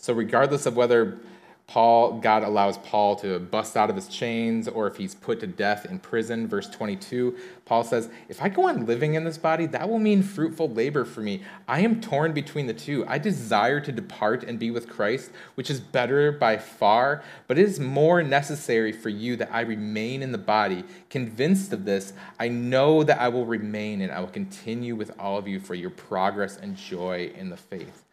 So, 0.07 0.13
regardless 0.13 0.67
of 0.67 0.77
whether 0.77 1.19
Paul, 1.67 2.21
God 2.21 2.45
allows 2.45 2.79
Paul 2.79 3.17
to 3.17 3.41
bust 3.41 3.77
out 3.77 3.91
of 3.91 3.97
his 3.97 4.07
chains 4.07 4.69
or 4.69 4.87
if 4.87 4.97
he's 4.97 5.17
put 5.17 5.41
to 5.41 5.49
death 5.49 5.85
in 5.85 5.99
prison, 5.99 6.47
verse 6.47 6.71
22, 6.71 7.37
Paul 7.65 7.83
says, 7.83 8.09
If 8.29 8.41
I 8.41 8.49
go 8.49 8.69
on 8.69 8.87
living 8.87 9.15
in 9.15 9.25
this 9.25 9.37
body, 9.37 9.67
that 9.67 9.89
will 9.89 9.99
mean 9.99 10.23
fruitful 10.23 10.71
labor 10.71 11.05
for 11.05 11.23
me. 11.23 11.43
I 11.67 11.81
am 11.81 12.01
torn 12.01 12.35
between 12.35 12.69
the 12.69 12.73
two. 12.73 13.05
I 13.09 13.19
desire 13.19 13.81
to 13.81 13.91
depart 13.91 14.45
and 14.45 14.61
be 14.61 14.71
with 14.71 14.89
Christ, 14.89 15.33
which 15.57 15.71
is 15.71 15.81
better 15.81 16.31
by 16.31 16.57
far, 16.57 17.25
but 17.49 17.59
it 17.59 17.65
is 17.65 17.81
more 17.81 18.23
necessary 18.23 18.93
for 18.93 19.09
you 19.09 19.35
that 19.35 19.53
I 19.53 19.63
remain 19.63 20.23
in 20.23 20.31
the 20.31 20.39
body. 20.39 20.85
Convinced 21.11 21.73
of 21.73 21.85
this, 21.85 22.13
I 22.39 22.47
know 22.47 23.03
that 23.03 23.21
I 23.21 23.27
will 23.27 23.45
remain 23.45 24.03
and 24.03 24.13
I 24.13 24.21
will 24.21 24.29
continue 24.29 24.95
with 24.95 25.11
all 25.19 25.37
of 25.37 25.49
you 25.49 25.59
for 25.59 25.75
your 25.75 25.91
progress 25.91 26.59
and 26.59 26.77
joy 26.77 27.33
in 27.37 27.51
the 27.51 27.57
faith. 27.57 28.06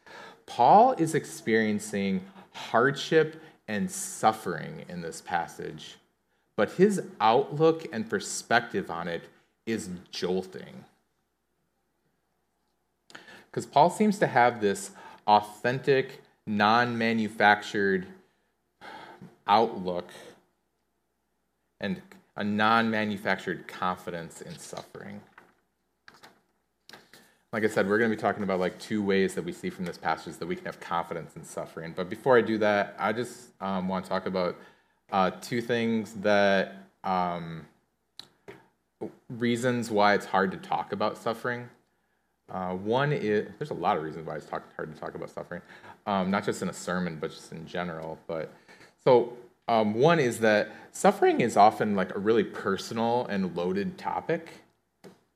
Paul 0.45 0.93
is 0.93 1.15
experiencing 1.15 2.23
hardship 2.53 3.41
and 3.67 3.89
suffering 3.89 4.85
in 4.89 5.01
this 5.01 5.21
passage, 5.21 5.95
but 6.55 6.73
his 6.73 7.01
outlook 7.19 7.85
and 7.91 8.09
perspective 8.09 8.91
on 8.91 9.07
it 9.07 9.23
is 9.65 9.89
jolting. 10.11 10.83
Because 13.49 13.65
Paul 13.65 13.89
seems 13.89 14.19
to 14.19 14.27
have 14.27 14.61
this 14.61 14.91
authentic, 15.27 16.21
non 16.45 16.97
manufactured 16.97 18.07
outlook 19.47 20.11
and 21.79 22.01
a 22.35 22.43
non 22.43 22.89
manufactured 22.89 23.67
confidence 23.67 24.41
in 24.41 24.57
suffering 24.57 25.21
like 27.53 27.63
I 27.63 27.67
said, 27.67 27.87
we're 27.87 27.99
going 27.99 28.09
to 28.09 28.17
be 28.17 28.21
talking 28.21 28.41
about 28.41 28.59
like 28.59 28.79
two 28.79 29.03
ways 29.03 29.35
that 29.35 29.45
we 29.45 29.53
see 29.53 29.69
from 29.69 29.85
this 29.85 29.97
passage 29.97 30.37
that 30.37 30.47
we 30.47 30.55
can 30.55 30.65
have 30.65 30.79
confidence 30.79 31.35
in 31.35 31.45
suffering. 31.45 31.93
But 31.95 32.09
before 32.09 32.35
I 32.35 32.41
do 32.41 32.57
that, 32.57 32.95
I 32.97 33.13
just 33.13 33.49
um, 33.61 33.87
want 33.87 34.05
to 34.05 34.09
talk 34.09 34.25
about 34.25 34.57
uh, 35.11 35.29
two 35.39 35.61
things 35.61 36.13
that 36.15 36.77
um, 37.03 37.67
reasons 39.29 39.91
why 39.91 40.15
it's 40.15 40.25
hard 40.25 40.51
to 40.51 40.57
talk 40.57 40.93
about 40.93 41.15
suffering. 41.15 41.69
Uh, 42.51 42.71
one 42.71 43.13
is 43.13 43.47
there's 43.59 43.69
a 43.69 43.75
lot 43.75 43.97
of 43.97 44.03
reasons 44.03 44.25
why 44.25 44.35
it's 44.35 44.47
talk, 44.47 44.63
hard 44.75 44.93
to 44.93 44.99
talk 44.99 45.13
about 45.13 45.29
suffering, 45.29 45.61
um, 46.07 46.31
not 46.31 46.43
just 46.43 46.63
in 46.63 46.69
a 46.69 46.73
sermon, 46.73 47.17
but 47.21 47.29
just 47.29 47.51
in 47.51 47.67
general. 47.67 48.17
But 48.25 48.51
so 49.03 49.33
um, 49.67 49.93
one 49.93 50.19
is 50.19 50.39
that 50.39 50.71
suffering 50.91 51.39
is 51.39 51.55
often 51.55 51.95
like 51.95 52.15
a 52.15 52.19
really 52.19 52.43
personal 52.43 53.27
and 53.27 53.55
loaded 53.55 53.99
topic. 53.99 54.49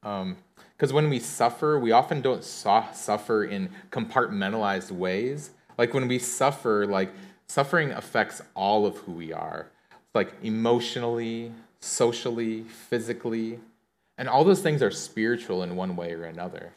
Um, 0.01 0.37
because 0.77 0.93
when 0.93 1.09
we 1.09 1.19
suffer, 1.19 1.79
we 1.79 1.91
often 1.91 2.21
don't 2.21 2.43
suffer 2.43 3.43
in 3.43 3.69
compartmentalized 3.89 4.91
ways. 4.91 5.49
Like 5.75 5.93
when 5.93 6.07
we 6.07 6.19
suffer, 6.19 6.85
like 6.85 7.11
suffering 7.47 7.91
affects 7.91 8.43
all 8.53 8.85
of 8.85 8.97
who 8.97 9.13
we 9.13 9.33
are, 9.33 9.71
like 10.13 10.33
emotionally, 10.43 11.51
socially, 11.79 12.61
physically, 12.61 13.59
and 14.19 14.29
all 14.29 14.43
those 14.43 14.61
things 14.61 14.83
are 14.83 14.91
spiritual 14.91 15.63
in 15.63 15.75
one 15.75 15.95
way 15.95 16.13
or 16.13 16.25
another. 16.25 16.73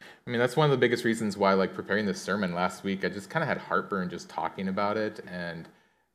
I 0.00 0.30
mean, 0.30 0.40
that's 0.40 0.56
one 0.56 0.64
of 0.64 0.70
the 0.70 0.76
biggest 0.76 1.04
reasons 1.04 1.36
why, 1.36 1.54
like, 1.54 1.74
preparing 1.74 2.06
this 2.06 2.20
sermon 2.20 2.54
last 2.54 2.84
week, 2.84 3.04
I 3.04 3.08
just 3.08 3.30
kind 3.30 3.42
of 3.42 3.48
had 3.48 3.58
heartburn 3.58 4.10
just 4.10 4.28
talking 4.28 4.68
about 4.68 4.96
it 4.96 5.24
and, 5.30 5.66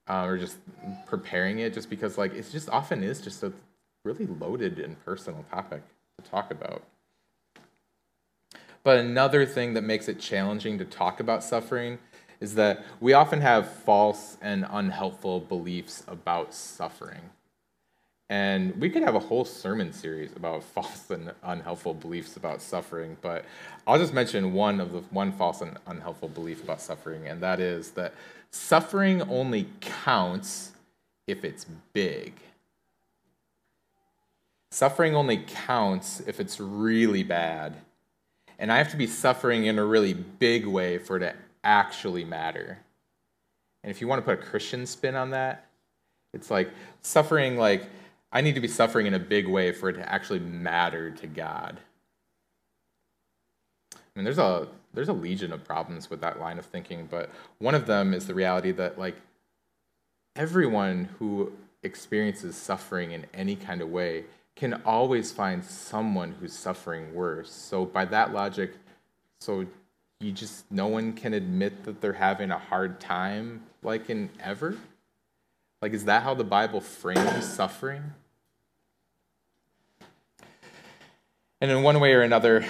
uh, 0.08 0.26
or 0.26 0.38
just 0.38 0.58
preparing 1.06 1.60
it, 1.60 1.74
just 1.74 1.90
because, 1.90 2.18
like, 2.18 2.34
it 2.34 2.46
just 2.52 2.70
often 2.70 3.04
is 3.04 3.20
just 3.20 3.44
a 3.44 3.52
really 4.04 4.28
loaded 4.28 4.80
and 4.80 5.04
personal 5.04 5.44
topic 5.52 5.82
to 6.22 6.30
talk 6.30 6.52
about. 6.52 6.84
But 8.84 9.00
another 9.00 9.46
thing 9.46 9.74
that 9.74 9.84
makes 9.84 10.08
it 10.08 10.20
challenging 10.20 10.78
to 10.78 10.86
talk 10.86 11.20
about 11.20 11.44
suffering 11.44 11.98
is 12.40 12.56
that 12.56 12.84
we 13.00 13.14
often 13.14 13.42
have 13.42 13.70
false 13.70 14.38
and 14.42 14.66
unhelpful 14.70 15.40
beliefs 15.40 16.04
about 16.08 16.54
suffering. 16.54 17.32
And 18.30 18.80
we 18.80 18.90
could 18.90 19.04
have 19.04 19.16
a 19.16 19.20
whole 19.20 19.46
sermon 19.46 19.94
series 19.94 20.32
about 20.36 20.64
false 20.76 21.10
and 21.10 21.32
unhelpful 21.44 21.94
beliefs 21.96 22.38
about 22.38 22.62
suffering, 22.62 23.18
but 23.22 23.46
I'll 23.88 24.00
just 24.00 24.14
mention 24.14 24.54
one 24.54 24.80
of 24.80 24.92
the 24.92 25.00
one 25.12 25.32
false 25.32 25.62
and 25.62 25.78
unhelpful 25.88 26.30
belief 26.30 26.64
about 26.64 26.82
suffering, 26.82 27.28
and 27.28 27.42
that 27.42 27.60
is 27.60 27.92
that 27.92 28.14
suffering 28.52 29.22
only 29.24 29.68
counts 29.80 30.72
if 31.28 31.44
it's 31.44 31.66
big. 31.94 32.34
Suffering 34.72 35.16
only 35.16 35.38
counts 35.38 36.22
if 36.28 36.40
it's 36.40 36.60
really 36.60 37.24
bad. 37.24 37.76
And 38.58 38.72
I 38.72 38.78
have 38.78 38.92
to 38.92 38.98
be 38.98 39.08
suffering 39.08 39.66
in 39.66 39.80
a 39.80 39.86
really 39.86 40.14
big 40.14 40.66
way 40.66 40.98
for 40.98 41.18
it 41.18 41.20
to 41.22 41.36
actually 41.64 42.26
matter. 42.26 42.80
And 43.84 43.92
if 43.92 44.02
you 44.02 44.08
want 44.08 44.20
to 44.20 44.26
put 44.26 44.40
a 44.40 44.50
Christian 44.50 44.86
spin 44.86 45.16
on 45.16 45.32
that, 45.32 45.66
it's 46.34 46.50
like 46.50 46.72
suffering, 47.02 47.58
like, 47.58 47.90
I 48.32 48.42
need 48.42 48.56
to 48.56 48.62
be 48.62 48.68
suffering 48.68 49.06
in 49.06 49.14
a 49.14 49.20
big 49.20 49.48
way 49.48 49.72
for 49.72 49.90
it 49.90 49.94
to 49.94 50.12
actually 50.12 50.40
matter 50.40 51.12
to 51.12 51.28
God. 51.28 51.80
I 53.94 53.98
mean, 54.16 54.26
there's 54.26 54.38
a 54.38 54.68
there's 54.94 55.10
a 55.10 55.14
legion 55.14 55.52
of 55.52 55.64
problems 55.64 56.10
with 56.10 56.22
that 56.22 56.40
line 56.40 56.58
of 56.58 56.66
thinking, 56.66 57.08
but 57.12 57.30
one 57.60 57.76
of 57.76 57.86
them 57.86 58.14
is 58.14 58.28
the 58.28 58.34
reality 58.34 58.72
that 58.72 58.98
like 58.98 59.16
everyone 60.36 61.10
who 61.20 61.52
experiences 61.84 62.56
suffering 62.56 63.12
in 63.12 63.26
any 63.34 63.56
kind 63.56 63.82
of 63.82 63.90
way 63.90 64.24
can 64.56 64.82
always 64.86 65.32
find 65.32 65.64
someone 65.64 66.36
who's 66.40 66.54
suffering 66.54 67.14
worse. 67.14 67.52
So 67.52 67.86
by 67.86 68.06
that 68.06 68.34
logic, 68.34 68.74
so 69.40 69.66
you 70.20 70.32
just 70.32 70.72
no 70.72 70.88
one 70.88 71.14
can 71.14 71.34
admit 71.34 71.84
that 71.84 72.02
they're 72.02 72.14
having 72.14 72.52
a 72.52 72.58
hard 72.58 73.00
time 73.00 73.64
like 73.84 74.10
in 74.10 74.30
ever? 74.40 74.78
Like 75.82 75.94
is 75.94 76.06
that 76.06 76.24
how 76.24 76.34
the 76.34 76.44
Bible 76.44 76.82
frames 76.82 77.46
suffering? 77.46 78.14
And 81.62 81.72
in 81.72 81.84
one 81.84 82.00
way 82.00 82.14
or 82.14 82.22
another, 82.22 82.66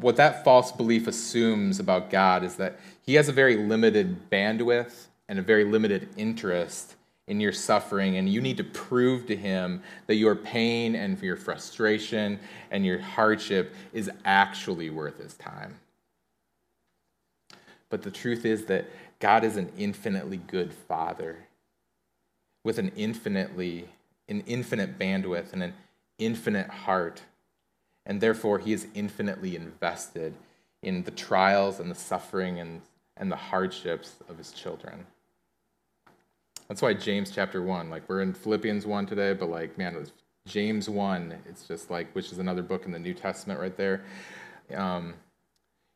what 0.00 0.16
that 0.16 0.44
false 0.44 0.72
belief 0.72 1.06
assumes 1.06 1.80
about 1.80 2.10
God 2.10 2.44
is 2.44 2.56
that 2.56 2.78
he 3.02 3.14
has 3.14 3.28
a 3.28 3.32
very 3.32 3.56
limited 3.56 4.30
bandwidth 4.30 5.06
and 5.28 5.38
a 5.38 5.42
very 5.42 5.64
limited 5.64 6.08
interest 6.16 6.96
in 7.28 7.40
your 7.40 7.52
suffering, 7.52 8.16
and 8.16 8.28
you 8.28 8.40
need 8.40 8.56
to 8.56 8.64
prove 8.64 9.26
to 9.26 9.36
him 9.36 9.82
that 10.06 10.16
your 10.16 10.34
pain 10.34 10.94
and 10.94 11.20
your 11.22 11.36
frustration 11.36 12.38
and 12.70 12.84
your 12.84 13.00
hardship 13.00 13.74
is 13.92 14.10
actually 14.24 14.90
worth 14.90 15.18
his 15.18 15.34
time. 15.34 15.78
But 17.88 18.02
the 18.02 18.10
truth 18.10 18.44
is 18.44 18.64
that 18.66 18.86
God 19.20 19.44
is 19.44 19.56
an 19.56 19.70
infinitely 19.78 20.38
good 20.38 20.72
father 20.72 21.46
with 22.64 22.78
an 22.78 22.90
infinitely 22.96 23.88
an 24.28 24.42
infinite 24.46 24.98
bandwidth 24.98 25.52
and 25.52 25.62
an 25.62 25.74
infinite 26.18 26.68
heart. 26.68 27.22
And 28.06 28.20
therefore 28.20 28.58
he 28.58 28.72
is 28.72 28.86
infinitely 28.94 29.56
invested 29.56 30.34
in 30.82 31.02
the 31.04 31.10
trials 31.10 31.80
and 31.80 31.90
the 31.90 31.94
suffering 31.94 32.58
and, 32.58 32.82
and 33.16 33.30
the 33.30 33.36
hardships 33.36 34.16
of 34.28 34.38
his 34.38 34.52
children. 34.52 35.06
That's 36.68 36.82
why 36.82 36.94
James 36.94 37.30
chapter 37.30 37.62
1, 37.62 37.90
like 37.90 38.08
we're 38.08 38.22
in 38.22 38.32
Philippians 38.32 38.86
1 38.86 39.06
today, 39.06 39.34
but 39.34 39.50
like, 39.50 39.76
man, 39.76 40.06
James 40.46 40.88
1, 40.88 41.34
it's 41.48 41.66
just 41.66 41.90
like, 41.90 42.12
which 42.14 42.32
is 42.32 42.38
another 42.38 42.62
book 42.62 42.86
in 42.86 42.92
the 42.92 42.98
New 42.98 43.14
Testament 43.14 43.60
right 43.60 43.76
there. 43.76 44.04
Um, 44.74 45.14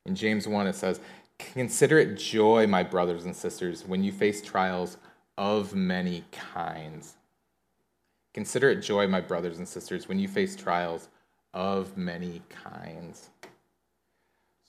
in 0.05 0.15
James 0.15 0.47
1, 0.47 0.67
it 0.67 0.75
says, 0.75 1.01
Consider 1.39 1.99
it 1.99 2.17
joy, 2.17 2.67
my 2.67 2.83
brothers 2.83 3.25
and 3.25 3.35
sisters, 3.35 3.87
when 3.87 4.03
you 4.03 4.13
face 4.13 4.41
trials 4.41 4.97
of 5.37 5.75
many 5.75 6.25
kinds. 6.33 7.17
Consider 8.33 8.71
it 8.71 8.83
joy, 8.83 9.07
my 9.07 9.21
brothers 9.21 9.59
and 9.59 9.69
sisters, 9.69 10.09
when 10.09 10.19
you 10.19 10.29
face 10.29 10.57
trials 10.57 11.09
of 11.53 11.97
many 11.97 12.43
kinds. 12.49 13.31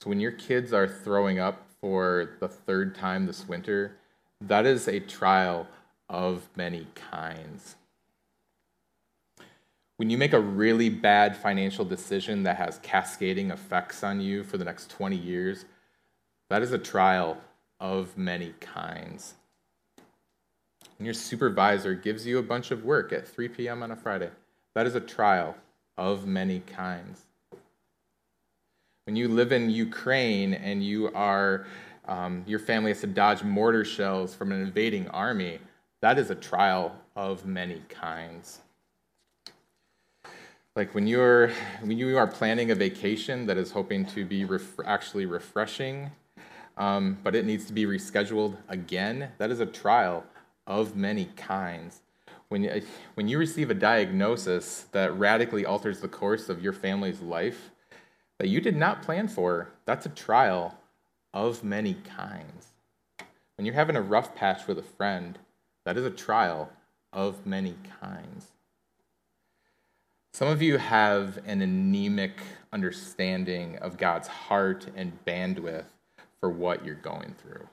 So 0.02 0.10
when 0.10 0.20
your 0.20 0.32
kids 0.32 0.74
are 0.74 0.88
throwing 0.88 1.40
up 1.40 1.68
for 1.82 2.38
the 2.40 2.48
third 2.48 2.96
time 2.96 3.26
this 3.26 3.48
winter, 3.48 3.98
that 4.42 4.66
is 4.66 4.88
a 4.88 5.00
trial 5.00 5.68
of 6.10 6.48
many 6.56 6.88
kinds. 6.96 7.76
When 9.98 10.10
you 10.10 10.18
make 10.18 10.34
a 10.34 10.40
really 10.40 10.90
bad 10.90 11.36
financial 11.36 11.84
decision 11.84 12.44
that 12.44 12.58
has 12.58 12.80
cascading 12.84 13.50
effects 13.52 14.04
on 14.04 14.22
you 14.22 14.44
for 14.44 14.58
the 14.58 14.66
next 14.66 14.90
20 14.92 15.16
years, 15.16 15.66
That 16.50 16.62
is 16.62 16.72
a 16.72 16.78
trial 16.78 17.38
of 17.80 18.18
many 18.18 18.54
kinds. 18.62 19.34
When 20.98 21.06
your 21.06 21.14
supervisor 21.14 21.94
gives 21.94 22.26
you 22.26 22.38
a 22.38 22.44
bunch 22.44 22.72
of 22.72 22.86
work 22.86 23.12
at 23.12 23.28
3 23.28 23.50
p.m. 23.50 23.84
on 23.84 23.92
a 23.92 23.96
Friday, 23.96 24.30
that 24.74 24.88
is 24.88 24.96
a 24.96 25.02
trial 25.02 25.56
of 25.98 26.26
many 26.26 26.62
kinds. 26.62 27.26
When 29.06 29.16
you 29.16 29.28
live 29.28 29.52
in 29.52 29.70
Ukraine 29.70 30.54
and 30.54 30.84
you 30.84 31.12
are, 31.14 31.66
um, 32.08 32.44
your 32.48 32.60
family 32.60 32.92
has 32.92 33.02
to 33.02 33.08
dodge 33.08 33.44
mortar 33.44 33.84
shells 33.84 34.34
from 34.34 34.52
an 34.52 34.62
invading 34.62 35.08
army, 35.10 35.60
that 36.02 36.20
is 36.20 36.30
a 36.30 36.36
trial 36.36 36.96
of 37.16 37.46
many 37.46 37.82
kinds. 37.90 38.60
Like 40.76 40.94
when 40.94 41.08
you're 41.08 41.50
when 41.82 41.98
you 41.98 42.18
are 42.18 42.28
planning 42.28 42.70
a 42.70 42.76
vacation 42.76 43.48
that 43.48 43.58
is 43.58 43.72
hoping 43.72 44.06
to 44.08 44.26
be 44.26 44.46
ref- 44.46 44.80
actually 44.86 45.26
refreshing, 45.26 46.12
um, 46.78 47.18
but 47.24 47.34
it 47.34 47.46
needs 47.46 47.66
to 47.66 47.74
be 47.74 47.86
rescheduled 47.86 48.58
again, 48.70 49.32
that 49.40 49.50
is 49.50 49.60
a 49.60 49.66
trial 49.66 50.24
of 50.68 50.96
many 50.96 51.26
kinds. 51.36 52.02
When 52.50 52.84
when 53.16 53.28
you 53.28 53.40
receive 53.40 53.72
a 53.72 53.74
diagnosis 53.74 54.86
that 54.92 55.18
radically 55.18 55.66
alters 55.66 56.00
the 56.00 56.08
course 56.08 56.48
of 56.48 56.62
your 56.62 56.74
family's 56.74 57.22
life 57.22 57.72
that 58.38 58.50
you 58.50 58.62
did 58.62 58.76
not 58.76 59.02
plan 59.02 59.28
for, 59.28 59.70
that's 59.86 60.06
a 60.06 60.10
trial 60.10 60.78
of 61.34 61.64
many 61.64 61.96
kinds. 61.96 62.68
When 63.56 63.66
you're 63.66 63.74
having 63.74 63.96
a 63.96 64.02
rough 64.02 64.36
patch 64.36 64.68
with 64.68 64.78
a 64.78 64.84
friend, 64.84 65.40
that 65.88 65.96
is 65.96 66.04
a 66.04 66.10
trial 66.10 66.70
of 67.14 67.46
many 67.46 67.74
kinds. 68.02 68.48
Some 70.34 70.50
of 70.50 70.62
you 70.62 70.80
have 70.80 71.40
an 71.46 71.62
anemic 71.62 72.42
understanding 72.74 73.78
of 73.78 73.98
God's 73.98 74.28
heart 74.28 74.88
and 74.98 75.18
bandwidth 75.26 75.86
for 76.42 76.50
what 76.50 76.84
you're 76.84 76.96
going 76.96 77.36
through. 77.42 77.70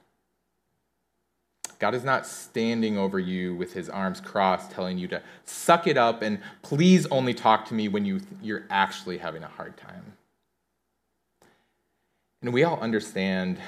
God 1.80 1.92
is 1.92 2.04
not 2.04 2.24
standing 2.24 2.96
over 2.96 3.18
you 3.18 3.56
with 3.56 3.72
his 3.72 3.88
arms 3.88 4.20
crossed, 4.20 4.70
telling 4.70 4.96
you 4.96 5.08
to 5.08 5.20
suck 5.44 5.88
it 5.88 5.98
up 5.98 6.22
and 6.22 6.38
please 6.62 7.06
only 7.06 7.34
talk 7.34 7.66
to 7.66 7.74
me 7.74 7.88
when 7.88 8.04
you, 8.04 8.20
you're 8.40 8.62
actually 8.70 9.18
having 9.18 9.42
a 9.42 9.48
hard 9.48 9.76
time. 9.76 10.12
And 12.42 12.52
we 12.52 12.62
all 12.62 12.78
understand 12.78 13.58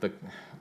the, 0.00 0.12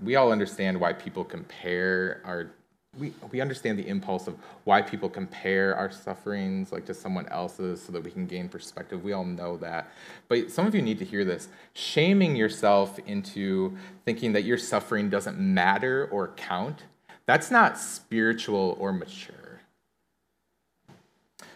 we 0.02 0.16
all 0.16 0.32
understand 0.32 0.80
why 0.80 0.94
people 0.94 1.26
compare 1.26 2.22
our 2.24 2.52
we, 3.00 3.14
we 3.32 3.42
understand 3.42 3.80
the 3.80 3.88
impulse 3.88 4.28
of 4.28 4.36
why 4.66 4.82
people 4.82 5.10
compare 5.10 5.76
our 5.76 5.92
sufferings 5.92 6.72
like 6.72 6.86
to 6.86 6.94
someone 6.94 7.28
else's 7.30 7.82
so 7.82 7.92
that 7.92 8.04
we 8.04 8.12
can 8.12 8.26
gain 8.26 8.50
perspective. 8.50 9.04
We 9.04 9.14
all 9.14 9.26
know 9.26 9.58
that. 9.58 9.90
But 10.28 10.52
some 10.52 10.68
of 10.68 10.76
you 10.76 10.82
need 10.82 11.00
to 11.00 11.06
hear 11.06 11.24
this. 11.24 11.48
Shaming 11.74 12.36
yourself 12.36 13.00
into 13.08 13.78
thinking 14.06 14.34
that 14.34 14.44
your 14.44 14.58
suffering 14.58 15.10
doesn't 15.10 15.40
matter 15.40 16.08
or 16.12 16.30
count 16.36 16.84
that's 17.30 17.52
not 17.52 17.78
spiritual 17.78 18.76
or 18.80 18.92
mature. 18.92 19.62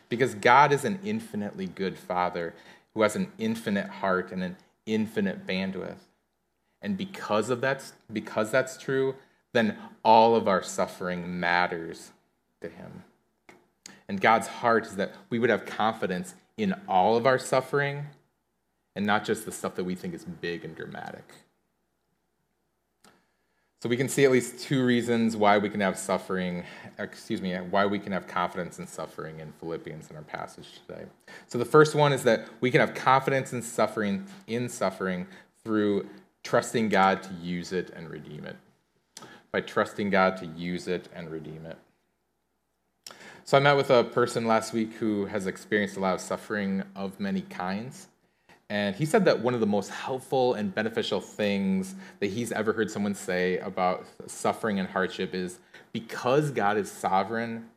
Because 0.07 0.35
god 0.35 0.71
is 0.71 0.85
an 0.85 0.99
infinitely 1.03 1.65
good 1.65 1.97
father 1.97 2.53
who 2.93 3.01
has 3.01 3.15
an 3.15 3.31
infinite 3.39 3.87
heart 3.87 4.31
and 4.31 4.43
an 4.43 4.55
infinite 4.85 5.47
bandwidth. 5.47 5.97
And 6.79 6.95
because 6.95 7.49
of 7.49 7.61
that 7.61 7.91
because 8.11 8.51
that's 8.51 8.77
true 8.77 9.15
then 9.53 9.77
all 10.03 10.35
of 10.35 10.47
our 10.47 10.61
suffering 10.61 11.39
matters 11.39 12.11
to 12.61 12.67
Him. 12.67 13.03
And 14.09 14.19
God's 14.19 14.47
heart 14.47 14.85
is 14.85 14.95
that 14.97 15.15
we 15.29 15.39
would 15.39 15.49
have 15.49 15.65
confidence 15.65 16.35
in 16.57 16.75
all 16.87 17.15
of 17.15 17.25
our 17.25 17.39
suffering 17.39 18.05
and 18.95 19.05
not 19.05 19.23
just 19.23 19.45
the 19.45 19.51
stuff 19.51 19.75
that 19.75 19.83
we 19.83 19.95
think 19.95 20.13
is 20.13 20.25
big 20.25 20.65
and 20.65 20.75
dramatic. 20.75 21.23
So 23.81 23.89
we 23.89 23.97
can 23.97 24.07
see 24.07 24.23
at 24.23 24.31
least 24.31 24.59
two 24.59 24.85
reasons 24.85 25.35
why 25.35 25.57
we 25.57 25.69
can 25.69 25.81
have 25.81 25.97
suffering, 25.97 26.63
excuse 26.97 27.41
me, 27.41 27.53
why 27.55 27.85
we 27.85 27.99
can 27.99 28.13
have 28.13 28.27
confidence 28.27 28.79
in 28.79 28.87
suffering 28.87 29.41
in 29.41 29.51
Philippians 29.59 30.09
in 30.09 30.15
our 30.15 30.21
passage 30.21 30.79
today. 30.87 31.03
So 31.47 31.57
the 31.57 31.65
first 31.65 31.93
one 31.93 32.13
is 32.13 32.23
that 32.23 32.47
we 32.61 32.71
can 32.71 32.79
have 32.79 32.93
confidence 32.93 33.51
in 33.51 33.61
suffering 33.61 34.25
in 34.47 34.69
suffering 34.69 35.27
through 35.63 36.07
trusting 36.43 36.89
God 36.89 37.23
to 37.23 37.33
use 37.41 37.73
it 37.73 37.89
and 37.93 38.09
redeem 38.09 38.45
it 38.45 38.55
by 39.53 39.61
trusting 39.61 40.09
God 40.09 40.35
to 40.37 40.47
use 40.47 40.87
it 40.87 41.07
and 41.15 41.29
redeem 41.29 41.65
it. 41.65 41.77
So 43.45 43.55
I 43.55 43.59
met 43.59 43.77
with 43.77 43.91
a 43.91 44.03
person 44.03 44.47
last 44.47 44.73
week 44.73 44.93
who 44.93 45.25
has 45.27 45.47
experienced 45.47 45.95
a 45.95 45.99
lot 45.99 46.15
of 46.15 46.21
suffering 46.21 46.83
of 46.95 47.19
many 47.19 47.41
kinds. 47.41 48.07
And 48.69 48.95
he 48.95 49.05
said 49.05 49.25
that 49.25 49.41
one 49.41 49.53
of 49.53 49.59
the 49.59 49.67
most 49.67 49.91
helpful 49.91 50.55
and 50.55 50.73
beneficial 50.73 51.21
things 51.21 51.93
that 52.19 52.31
he's 52.31 52.51
ever 52.51 52.73
heard 52.73 52.89
someone 52.89 53.13
say 53.13 53.59
about 53.59 54.05
suffering 54.25 54.79
and 54.79 54.89
hardship 54.89 55.35
is 55.35 55.59
because 55.91 56.49
God 56.49 56.77
is 56.77 56.89
sovereign, 56.89 57.69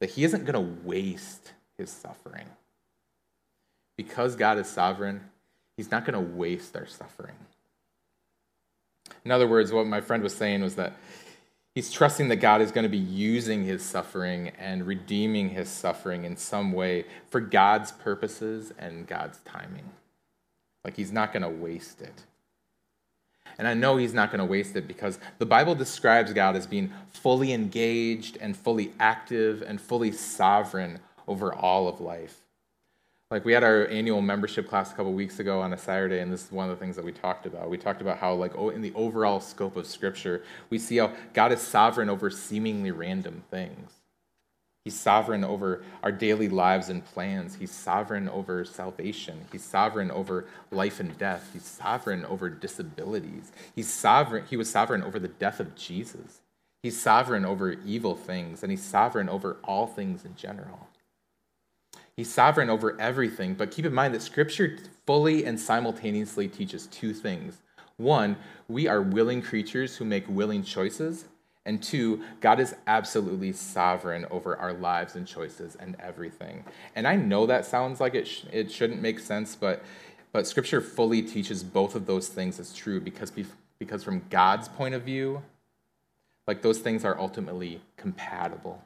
that 0.00 0.10
he 0.10 0.24
isn't 0.24 0.44
going 0.44 0.54
to 0.54 0.82
waste 0.84 1.52
his 1.78 1.90
suffering. 1.90 2.46
Because 3.96 4.34
God 4.34 4.58
is 4.58 4.66
sovereign, 4.66 5.20
he's 5.76 5.90
not 5.90 6.04
going 6.04 6.14
to 6.14 6.34
waste 6.34 6.74
our 6.74 6.86
suffering. 6.86 7.36
In 9.24 9.30
other 9.30 9.46
words, 9.46 9.70
what 9.70 9.86
my 9.86 10.00
friend 10.00 10.22
was 10.22 10.34
saying 10.34 10.62
was 10.62 10.76
that 10.76 10.94
he's 11.74 11.90
trusting 11.90 12.28
that 12.28 12.36
God 12.36 12.60
is 12.60 12.72
going 12.72 12.84
to 12.84 12.88
be 12.88 12.98
using 12.98 13.64
his 13.64 13.82
suffering 13.82 14.52
and 14.58 14.86
redeeming 14.86 15.50
his 15.50 15.68
suffering 15.68 16.24
in 16.24 16.36
some 16.36 16.72
way 16.72 17.04
for 17.28 17.40
God's 17.40 17.92
purposes 17.92 18.72
and 18.78 19.06
God's 19.06 19.38
timing. 19.44 19.90
Like 20.84 20.96
he's 20.96 21.12
not 21.12 21.32
going 21.32 21.42
to 21.42 21.48
waste 21.48 22.00
it. 22.02 22.24
And 23.58 23.68
I 23.68 23.74
know 23.74 23.96
he's 23.96 24.14
not 24.14 24.30
going 24.30 24.38
to 24.38 24.44
waste 24.44 24.76
it 24.76 24.88
because 24.88 25.18
the 25.38 25.46
Bible 25.46 25.74
describes 25.74 26.32
God 26.32 26.56
as 26.56 26.66
being 26.66 26.92
fully 27.10 27.52
engaged 27.52 28.38
and 28.40 28.56
fully 28.56 28.92
active 28.98 29.62
and 29.62 29.80
fully 29.80 30.12
sovereign 30.12 31.00
over 31.28 31.52
all 31.52 31.86
of 31.86 32.00
life. 32.00 32.40
Like 33.30 33.44
we 33.44 33.52
had 33.52 33.62
our 33.62 33.86
annual 33.86 34.20
membership 34.20 34.68
class 34.68 34.90
a 34.90 34.94
couple 34.96 35.12
weeks 35.12 35.38
ago 35.38 35.60
on 35.60 35.72
a 35.72 35.78
Saturday, 35.78 36.18
and 36.18 36.32
this 36.32 36.46
is 36.46 36.50
one 36.50 36.68
of 36.68 36.76
the 36.76 36.84
things 36.84 36.96
that 36.96 37.04
we 37.04 37.12
talked 37.12 37.46
about. 37.46 37.70
We 37.70 37.78
talked 37.78 38.00
about 38.00 38.18
how, 38.18 38.34
like, 38.34 38.52
oh, 38.56 38.70
in 38.70 38.82
the 38.82 38.92
overall 38.96 39.38
scope 39.38 39.76
of 39.76 39.86
Scripture, 39.86 40.42
we 40.68 40.80
see 40.80 40.96
how 40.96 41.12
God 41.32 41.52
is 41.52 41.60
sovereign 41.60 42.10
over 42.10 42.28
seemingly 42.28 42.90
random 42.90 43.44
things. 43.48 43.92
He's 44.84 44.98
sovereign 44.98 45.44
over 45.44 45.84
our 46.02 46.10
daily 46.10 46.48
lives 46.48 46.88
and 46.88 47.04
plans. 47.04 47.54
He's 47.54 47.70
sovereign 47.70 48.28
over 48.28 48.64
salvation. 48.64 49.44
He's 49.52 49.62
sovereign 49.62 50.10
over 50.10 50.46
life 50.72 50.98
and 50.98 51.16
death. 51.16 51.50
He's 51.52 51.64
sovereign 51.64 52.24
over 52.24 52.48
disabilities. 52.48 53.52
He's 53.76 53.92
sovereign. 53.92 54.46
He 54.50 54.56
was 54.56 54.68
sovereign 54.68 55.04
over 55.04 55.20
the 55.20 55.28
death 55.28 55.60
of 55.60 55.76
Jesus. 55.76 56.40
He's 56.82 57.00
sovereign 57.00 57.44
over 57.44 57.76
evil 57.86 58.16
things, 58.16 58.64
and 58.64 58.72
he's 58.72 58.82
sovereign 58.82 59.28
over 59.28 59.58
all 59.62 59.86
things 59.86 60.24
in 60.24 60.34
general. 60.34 60.88
He's 62.20 62.30
sovereign 62.30 62.68
over 62.68 63.00
everything, 63.00 63.54
but 63.54 63.70
keep 63.70 63.86
in 63.86 63.94
mind 63.94 64.12
that 64.12 64.20
Scripture 64.20 64.76
fully 65.06 65.46
and 65.46 65.58
simultaneously 65.58 66.48
teaches 66.48 66.86
two 66.88 67.14
things. 67.14 67.62
One, 67.96 68.36
we 68.68 68.86
are 68.88 69.00
willing 69.00 69.40
creatures 69.40 69.96
who 69.96 70.04
make 70.04 70.28
willing 70.28 70.62
choices. 70.62 71.24
And 71.64 71.82
two, 71.82 72.22
God 72.42 72.60
is 72.60 72.74
absolutely 72.86 73.52
sovereign 73.54 74.26
over 74.30 74.54
our 74.58 74.74
lives 74.74 75.16
and 75.16 75.26
choices 75.26 75.78
and 75.80 75.96
everything. 75.98 76.62
And 76.94 77.08
I 77.08 77.16
know 77.16 77.46
that 77.46 77.64
sounds 77.64 78.00
like 78.00 78.14
it, 78.14 78.28
sh- 78.28 78.44
it 78.52 78.70
shouldn't 78.70 79.00
make 79.00 79.18
sense, 79.18 79.56
but, 79.56 79.82
but 80.30 80.46
Scripture 80.46 80.82
fully 80.82 81.22
teaches 81.22 81.64
both 81.64 81.94
of 81.94 82.04
those 82.04 82.28
things 82.28 82.60
as 82.60 82.74
true 82.74 83.00
because, 83.00 83.32
because 83.78 84.04
from 84.04 84.26
God's 84.28 84.68
point 84.68 84.94
of 84.94 85.04
view, 85.04 85.40
like 86.46 86.60
those 86.60 86.80
things 86.80 87.02
are 87.02 87.18
ultimately 87.18 87.80
compatible. 87.96 88.82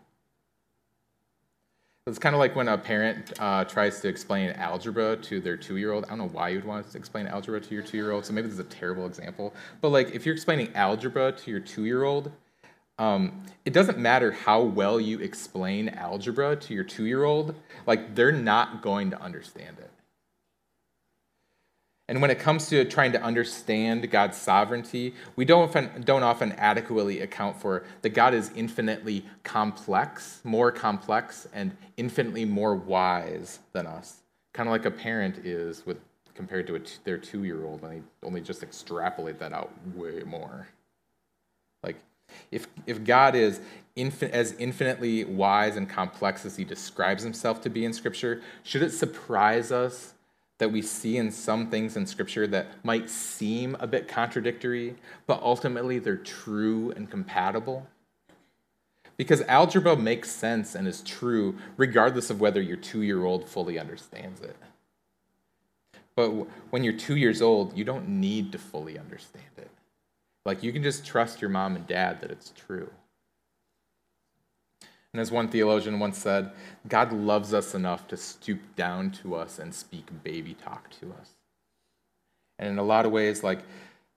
It's 2.06 2.18
kind 2.18 2.34
of 2.34 2.38
like 2.38 2.54
when 2.54 2.68
a 2.68 2.76
parent 2.76 3.32
uh, 3.40 3.64
tries 3.64 4.00
to 4.02 4.08
explain 4.08 4.50
algebra 4.50 5.16
to 5.16 5.40
their 5.40 5.56
two 5.56 5.78
year 5.78 5.90
old. 5.92 6.04
I 6.04 6.08
don't 6.08 6.18
know 6.18 6.28
why 6.28 6.50
you'd 6.50 6.66
want 6.66 6.90
to 6.90 6.98
explain 6.98 7.26
algebra 7.26 7.62
to 7.62 7.74
your 7.74 7.82
two 7.82 7.96
year 7.96 8.10
old, 8.10 8.26
so 8.26 8.34
maybe 8.34 8.46
this 8.46 8.52
is 8.52 8.60
a 8.60 8.64
terrible 8.64 9.06
example. 9.06 9.54
But 9.80 9.88
like 9.88 10.10
if 10.10 10.26
you're 10.26 10.34
explaining 10.34 10.70
algebra 10.74 11.32
to 11.32 11.50
your 11.50 11.60
two 11.60 11.86
year 11.86 12.04
old, 12.04 12.30
um, 12.98 13.46
it 13.64 13.72
doesn't 13.72 13.96
matter 13.96 14.32
how 14.32 14.60
well 14.60 15.00
you 15.00 15.20
explain 15.20 15.88
algebra 15.88 16.56
to 16.56 16.74
your 16.74 16.84
two 16.84 17.06
year 17.06 17.24
old, 17.24 17.54
like 17.86 18.14
they're 18.14 18.32
not 18.32 18.82
going 18.82 19.10
to 19.10 19.18
understand 19.22 19.78
it. 19.78 19.90
And 22.08 22.20
when 22.20 22.30
it 22.30 22.38
comes 22.38 22.68
to 22.68 22.84
trying 22.84 23.12
to 23.12 23.22
understand 23.22 24.10
God's 24.10 24.36
sovereignty, 24.36 25.14
we 25.36 25.46
don't 25.46 25.62
often, 25.62 26.02
don't 26.02 26.22
often 26.22 26.52
adequately 26.52 27.20
account 27.20 27.58
for 27.58 27.84
that 28.02 28.10
God 28.10 28.34
is 28.34 28.50
infinitely 28.54 29.24
complex, 29.42 30.40
more 30.44 30.70
complex, 30.70 31.48
and 31.54 31.74
infinitely 31.96 32.44
more 32.44 32.74
wise 32.74 33.60
than 33.72 33.86
us. 33.86 34.20
Kind 34.52 34.68
of 34.68 34.72
like 34.72 34.84
a 34.84 34.90
parent 34.90 35.38
is 35.38 35.86
with 35.86 35.96
compared 36.34 36.66
to 36.66 36.80
their 37.04 37.16
two 37.16 37.44
year 37.44 37.64
old, 37.64 37.82
and 37.82 37.92
they 37.92 38.26
only 38.26 38.40
just 38.40 38.62
extrapolate 38.62 39.38
that 39.38 39.52
out 39.52 39.72
way 39.94 40.22
more. 40.26 40.68
Like, 41.82 41.96
if, 42.50 42.66
if 42.86 43.04
God 43.04 43.34
is 43.34 43.60
infin- 43.96 44.30
as 44.30 44.52
infinitely 44.58 45.24
wise 45.24 45.76
and 45.76 45.88
complex 45.88 46.44
as 46.44 46.56
he 46.56 46.64
describes 46.64 47.22
himself 47.22 47.60
to 47.62 47.70
be 47.70 47.84
in 47.84 47.92
Scripture, 47.92 48.42
should 48.62 48.82
it 48.82 48.90
surprise 48.90 49.70
us 49.70 50.14
that 50.58 50.70
we 50.70 50.82
see 50.82 51.16
in 51.16 51.30
some 51.30 51.68
things 51.68 51.96
in 51.96 52.06
Scripture 52.06 52.46
that 52.46 52.68
might 52.84 53.10
seem 53.10 53.76
a 53.80 53.86
bit 53.86 54.08
contradictory, 54.08 54.96
but 55.26 55.42
ultimately 55.42 55.98
they're 55.98 56.16
true 56.16 56.92
and 56.92 57.10
compatible? 57.10 57.86
Because 59.16 59.42
algebra 59.42 59.96
makes 59.96 60.30
sense 60.30 60.74
and 60.74 60.88
is 60.88 61.02
true 61.02 61.56
regardless 61.76 62.30
of 62.30 62.40
whether 62.40 62.60
your 62.60 62.76
two 62.76 63.02
year 63.02 63.24
old 63.24 63.48
fully 63.48 63.78
understands 63.78 64.40
it. 64.40 64.56
But 66.16 66.30
when 66.70 66.84
you're 66.84 66.92
two 66.92 67.16
years 67.16 67.42
old, 67.42 67.76
you 67.76 67.84
don't 67.84 68.08
need 68.08 68.52
to 68.52 68.58
fully 68.58 68.98
understand 68.98 69.44
it. 69.56 69.70
Like, 70.44 70.62
you 70.62 70.72
can 70.72 70.82
just 70.82 71.04
trust 71.04 71.40
your 71.40 71.50
mom 71.50 71.74
and 71.74 71.86
dad 71.86 72.20
that 72.20 72.30
it's 72.30 72.52
true. 72.54 72.90
And 75.14 75.20
as 75.20 75.30
one 75.30 75.46
theologian 75.46 76.00
once 76.00 76.18
said, 76.18 76.50
God 76.88 77.12
loves 77.12 77.54
us 77.54 77.72
enough 77.72 78.08
to 78.08 78.16
stoop 78.16 78.58
down 78.74 79.12
to 79.22 79.36
us 79.36 79.60
and 79.60 79.72
speak 79.72 80.08
baby 80.24 80.54
talk 80.54 80.90
to 81.00 81.14
us. 81.20 81.30
And 82.58 82.68
in 82.68 82.78
a 82.78 82.82
lot 82.82 83.06
of 83.06 83.12
ways, 83.12 83.44
like, 83.44 83.60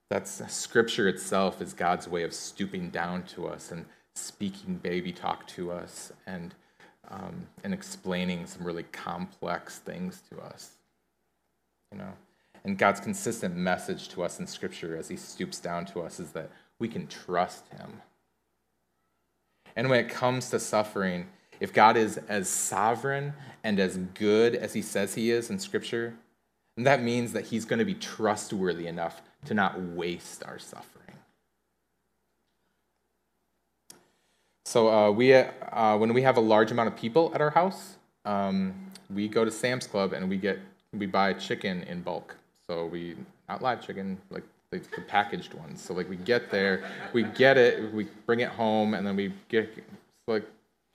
that's 0.10 0.42
scripture 0.52 1.08
itself 1.08 1.62
is 1.62 1.74
God's 1.76 2.08
way 2.08 2.24
of 2.24 2.34
stooping 2.34 2.90
down 2.90 3.22
to 3.26 3.48
us 3.48 3.72
and 3.72 3.86
speaking 4.16 4.78
baby 4.78 5.12
talk 5.12 5.46
to 5.50 5.72
us 5.72 6.12
and, 6.26 6.56
um, 7.10 7.46
and 7.64 7.76
explaining 7.76 8.48
some 8.48 8.64
really 8.64 8.86
complex 8.92 9.78
things 9.78 10.24
to 10.32 10.42
us. 10.42 10.72
You 11.92 12.00
know? 12.00 12.14
And 12.64 12.76
God's 12.76 13.02
consistent 13.02 13.56
message 13.56 14.10
to 14.10 14.24
us 14.24 14.40
in 14.40 14.48
Scripture 14.48 14.98
as 14.98 15.10
He 15.10 15.16
stoops 15.16 15.60
down 15.60 15.86
to 15.88 16.02
us 16.02 16.20
is 16.20 16.32
that 16.32 16.50
we 16.80 16.88
can 16.88 17.06
trust 17.06 17.68
Him. 17.68 18.02
And 19.78 19.92
when 19.92 20.04
it 20.04 20.10
comes 20.10 20.50
to 20.50 20.60
suffering, 20.60 21.28
if 21.60 21.72
God 21.72 21.98
is 21.98 22.18
as 22.28 22.50
sovereign 22.50 23.34
and 23.64 23.80
as 23.80 23.98
good 24.16 24.56
as 24.56 24.74
He 24.74 24.82
says 24.82 25.14
He 25.14 25.30
is 25.30 25.52
in 25.52 25.60
Scripture, 25.60 26.16
that 26.78 27.04
means 27.04 27.32
that 27.34 27.46
He's 27.46 27.64
going 27.64 27.80
to 27.80 27.86
be 27.86 27.94
trustworthy 27.94 28.88
enough 28.88 29.22
to 29.46 29.54
not 29.54 29.80
waste 29.80 30.44
our 30.44 30.58
suffering. 30.58 31.16
So 34.66 34.90
uh, 34.90 35.12
we, 35.12 35.34
uh, 35.34 35.98
when 35.98 36.12
we 36.12 36.24
have 36.24 36.38
a 36.38 36.42
large 36.42 36.72
amount 36.72 36.88
of 36.88 36.98
people 36.98 37.32
at 37.36 37.40
our 37.40 37.52
house, 37.52 37.98
um, 38.26 38.74
we 39.14 39.28
go 39.28 39.46
to 39.46 39.52
Sam's 39.52 39.86
Club 39.88 40.12
and 40.12 40.28
we 40.28 40.38
get 40.38 40.60
we 40.92 41.06
buy 41.06 41.34
chicken 41.34 41.84
in 41.84 42.02
bulk. 42.02 42.36
So 42.66 42.88
we 42.88 43.16
not 43.48 43.62
live 43.62 43.86
chicken, 43.86 44.18
like 44.32 44.44
the, 44.72 44.80
the, 44.96 45.02
packaged 45.02 45.54
ones. 45.54 45.82
So 45.82 45.94
like 45.94 46.10
we 46.10 46.18
get 46.18 46.52
there, 46.52 46.84
we 47.14 47.24
get 47.24 47.58
it, 47.58 47.94
we 47.94 48.08
bring 48.26 48.42
it 48.42 48.50
home, 48.50 48.94
and 48.94 49.08
then 49.08 49.16
we 49.16 49.34
get 49.48 49.70
like 50.28 50.46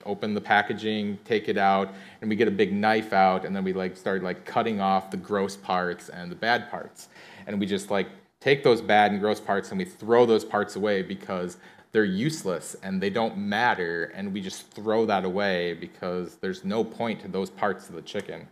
open 0.05 0.33
the 0.33 0.41
packaging, 0.41 1.17
take 1.25 1.49
it 1.49 1.57
out, 1.57 1.89
and 2.21 2.29
we 2.29 2.35
get 2.35 2.47
a 2.47 2.51
big 2.51 2.71
knife 2.71 3.13
out, 3.13 3.45
and 3.45 3.55
then 3.55 3.63
we 3.63 3.73
like 3.73 3.97
start 3.97 4.21
like 4.21 4.45
cutting 4.45 4.79
off 4.79 5.09
the 5.09 5.17
gross 5.17 5.55
parts 5.55 6.09
and 6.09 6.29
the 6.29 6.35
bad 6.35 6.69
parts, 6.69 7.07
and 7.47 7.59
we 7.59 7.65
just 7.65 7.89
like 7.89 8.07
take 8.39 8.63
those 8.63 8.81
bad 8.81 9.11
and 9.11 9.19
gross 9.19 9.39
parts 9.39 9.69
and 9.69 9.79
we 9.79 9.85
throw 9.85 10.25
those 10.25 10.43
parts 10.43 10.75
away 10.75 11.01
because 11.01 11.55
they're 11.93 12.03
useless 12.03 12.75
and 12.83 13.01
they 13.01 13.09
don't 13.09 13.37
matter, 13.37 14.11
and 14.13 14.31
we 14.31 14.39
just 14.39 14.69
throw 14.71 15.05
that 15.07 15.25
away 15.25 15.73
because 15.73 16.35
there's 16.35 16.63
no 16.63 16.83
point 16.83 17.21
to 17.21 17.27
those 17.27 17.49
parts 17.49 17.89
of 17.89 17.95
the 17.95 18.01
chicken. 18.03 18.47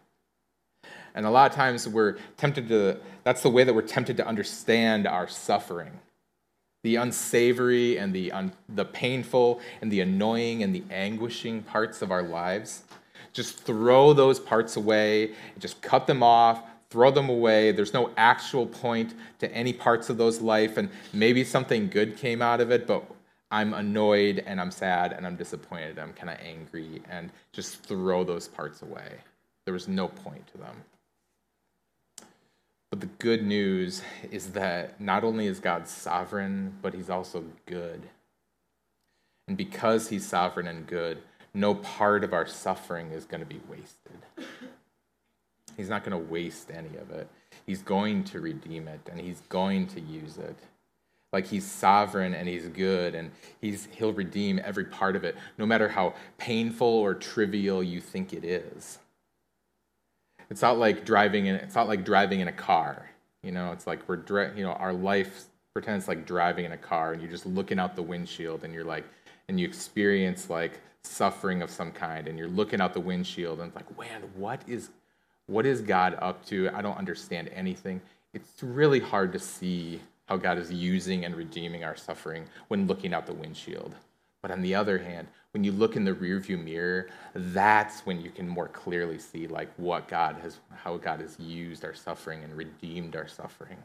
And 1.16 1.26
a 1.26 1.30
lot 1.30 1.50
of 1.50 1.56
times 1.56 1.88
we're 1.88 2.18
tempted 2.38 2.68
to, 2.70 2.98
that's 3.24 3.42
the 3.42 3.50
way 3.50 3.64
that 3.64 3.74
we're 3.74 3.82
tempted 3.82 4.18
to 4.18 4.28
understand 4.28 5.08
our 5.08 5.28
suffering. 5.28 6.00
The 6.84 6.96
unsavory 6.96 7.98
and 7.98 8.14
the, 8.14 8.32
un, 8.32 8.54
the 8.68 8.86
painful 8.86 9.62
and 9.82 9.92
the 9.92 10.02
annoying 10.02 10.64
and 10.64 10.74
the 10.74 10.84
anguishing 10.90 11.64
parts 11.64 12.02
of 12.02 12.12
our 12.12 12.24
lives. 12.24 12.84
Just 13.34 13.60
throw 13.60 14.14
those 14.14 14.40
parts 14.40 14.76
away, 14.76 15.34
just 15.60 15.82
cut 15.82 16.08
them 16.08 16.24
off, 16.24 16.64
throw 16.90 17.10
them 17.10 17.30
away. 17.30 17.72
There's 17.72 17.94
no 17.94 18.12
actual 18.18 18.66
point 18.66 19.14
to 19.40 19.52
any 19.54 19.74
parts 19.74 20.10
of 20.10 20.18
those 20.18 20.42
life, 20.42 20.78
and 20.78 20.90
maybe 21.14 21.44
something 21.44 21.88
good 21.88 22.18
came 22.18 22.42
out 22.42 22.60
of 22.60 22.72
it, 22.72 22.86
but 22.86 23.04
I'm 23.50 23.74
annoyed 23.74 24.44
and 24.46 24.60
I'm 24.60 24.72
sad 24.72 25.14
and 25.14 25.26
I'm 25.26 25.36
disappointed. 25.36 26.00
I'm 26.00 26.14
kind 26.14 26.30
of 26.30 26.38
angry, 26.46 27.02
and 27.10 27.32
just 27.54 27.84
throw 27.84 28.24
those 28.24 28.48
parts 28.48 28.82
away. 28.82 29.14
There 29.66 29.74
was 29.74 29.88
no 29.88 30.10
point 30.10 30.46
to 30.48 30.58
them. 30.58 30.76
But 32.92 33.00
the 33.00 33.08
good 33.08 33.44
news 33.44 34.04
is 34.32 34.52
that 34.52 35.00
not 35.00 35.24
only 35.24 35.48
is 35.48 35.62
God 35.62 35.88
sovereign, 35.88 36.78
but 36.82 36.94
he's 36.94 37.10
also 37.10 37.46
good. 37.66 38.04
And 39.48 39.56
because 39.58 40.10
he's 40.10 40.28
sovereign 40.28 40.68
and 40.68 40.86
good, 40.86 41.20
no 41.54 41.74
part 41.74 42.26
of 42.26 42.34
our 42.34 42.46
suffering 42.46 43.12
is 43.12 43.24
going 43.24 43.40
to 43.40 43.48
be 43.48 43.62
wasted. 43.70 44.20
He's 45.78 45.90
not 45.90 46.04
going 46.04 46.12
to 46.12 46.32
waste 46.32 46.70
any 46.70 46.98
of 46.98 47.12
it. 47.12 47.30
He's 47.66 47.82
going 47.82 48.26
to 48.26 48.42
redeem 48.42 48.90
it 48.90 49.00
and 49.10 49.20
he's 49.20 49.42
going 49.48 49.88
to 49.88 50.02
use 50.02 50.38
it. 50.38 50.58
Like 51.32 51.48
he's 51.48 51.66
sovereign 51.66 52.34
and 52.34 52.50
he's 52.50 52.68
good 52.68 53.16
and 53.16 53.32
he's 53.62 53.88
he'll 53.92 54.12
redeem 54.12 54.60
every 54.64 54.84
part 54.84 55.16
of 55.16 55.24
it, 55.24 55.38
no 55.58 55.66
matter 55.66 55.88
how 55.88 56.14
painful 56.38 56.88
or 56.88 57.14
trivial 57.14 57.82
you 57.82 58.02
think 58.02 58.34
it 58.34 58.44
is. 58.44 59.00
It's 60.52 60.62
not 60.62 60.78
like 60.78 61.06
driving 61.06 61.46
in. 61.46 61.56
It's 61.56 61.76
not 61.76 61.88
like 61.88 62.04
driving 62.04 62.42
in 62.42 62.50
a 62.50 62.52
car. 62.52 63.10
You 63.42 63.54
know, 63.54 63.72
it's 63.72 63.88
like 63.88 64.08
we're 64.08 64.22
you 64.54 64.64
know 64.64 64.74
our 64.74 64.92
life 64.94 65.46
pretends 65.74 66.10
like 66.10 66.26
driving 66.26 66.66
in 66.66 66.74
a 66.74 66.78
car, 66.78 67.14
and 67.14 67.22
you're 67.22 67.32
just 67.32 67.46
looking 67.46 67.80
out 67.80 67.96
the 67.96 68.04
windshield, 68.04 68.66
and 68.66 68.74
you're 68.74 68.84
like, 68.84 69.06
and 69.48 69.58
you 69.60 69.66
experience 69.66 70.50
like 70.50 70.82
suffering 71.04 71.62
of 71.62 71.72
some 71.72 71.92
kind, 71.92 72.28
and 72.28 72.38
you're 72.38 72.50
looking 72.50 72.82
out 72.82 72.94
the 72.94 73.00
windshield, 73.00 73.60
and 73.60 73.70
it's 73.70 73.76
like, 73.78 73.98
man, 73.98 74.24
what 74.36 74.62
is, 74.68 74.90
what 75.48 75.66
is 75.66 75.82
God 75.82 76.18
up 76.22 76.46
to? 76.48 76.70
I 76.74 76.82
don't 76.82 76.98
understand 76.98 77.50
anything. 77.54 78.02
It's 78.34 78.62
really 78.62 79.00
hard 79.00 79.32
to 79.32 79.40
see 79.40 80.02
how 80.26 80.36
God 80.36 80.58
is 80.58 80.70
using 80.70 81.24
and 81.24 81.34
redeeming 81.34 81.86
our 81.86 81.96
suffering 81.96 82.46
when 82.68 82.88
looking 82.88 83.14
out 83.14 83.26
the 83.26 83.34
windshield. 83.34 83.96
But 84.42 84.52
on 84.52 84.62
the 84.62 84.76
other 84.76 84.98
hand, 84.98 85.28
when 85.54 85.64
you 85.64 85.72
look 85.72 85.96
in 85.96 86.06
the 86.06 86.14
rearview 86.14 86.64
mirror, 86.64 87.10
that's 87.36 88.06
when 88.06 88.22
you 88.22 88.30
can 88.30 88.48
more 88.48 88.70
clearly 88.70 89.20
see 89.20 89.48
like 89.48 89.70
what 89.78 90.08
God 90.08 90.38
has, 90.42 90.60
how 90.76 90.98
God 90.98 91.20
has 91.20 91.40
used 91.40 91.84
our 91.84 91.94
suffering 91.94 92.44
and 92.44 92.56
redeemed 92.56 93.16
our 93.16 93.28
suffering. 93.28 93.78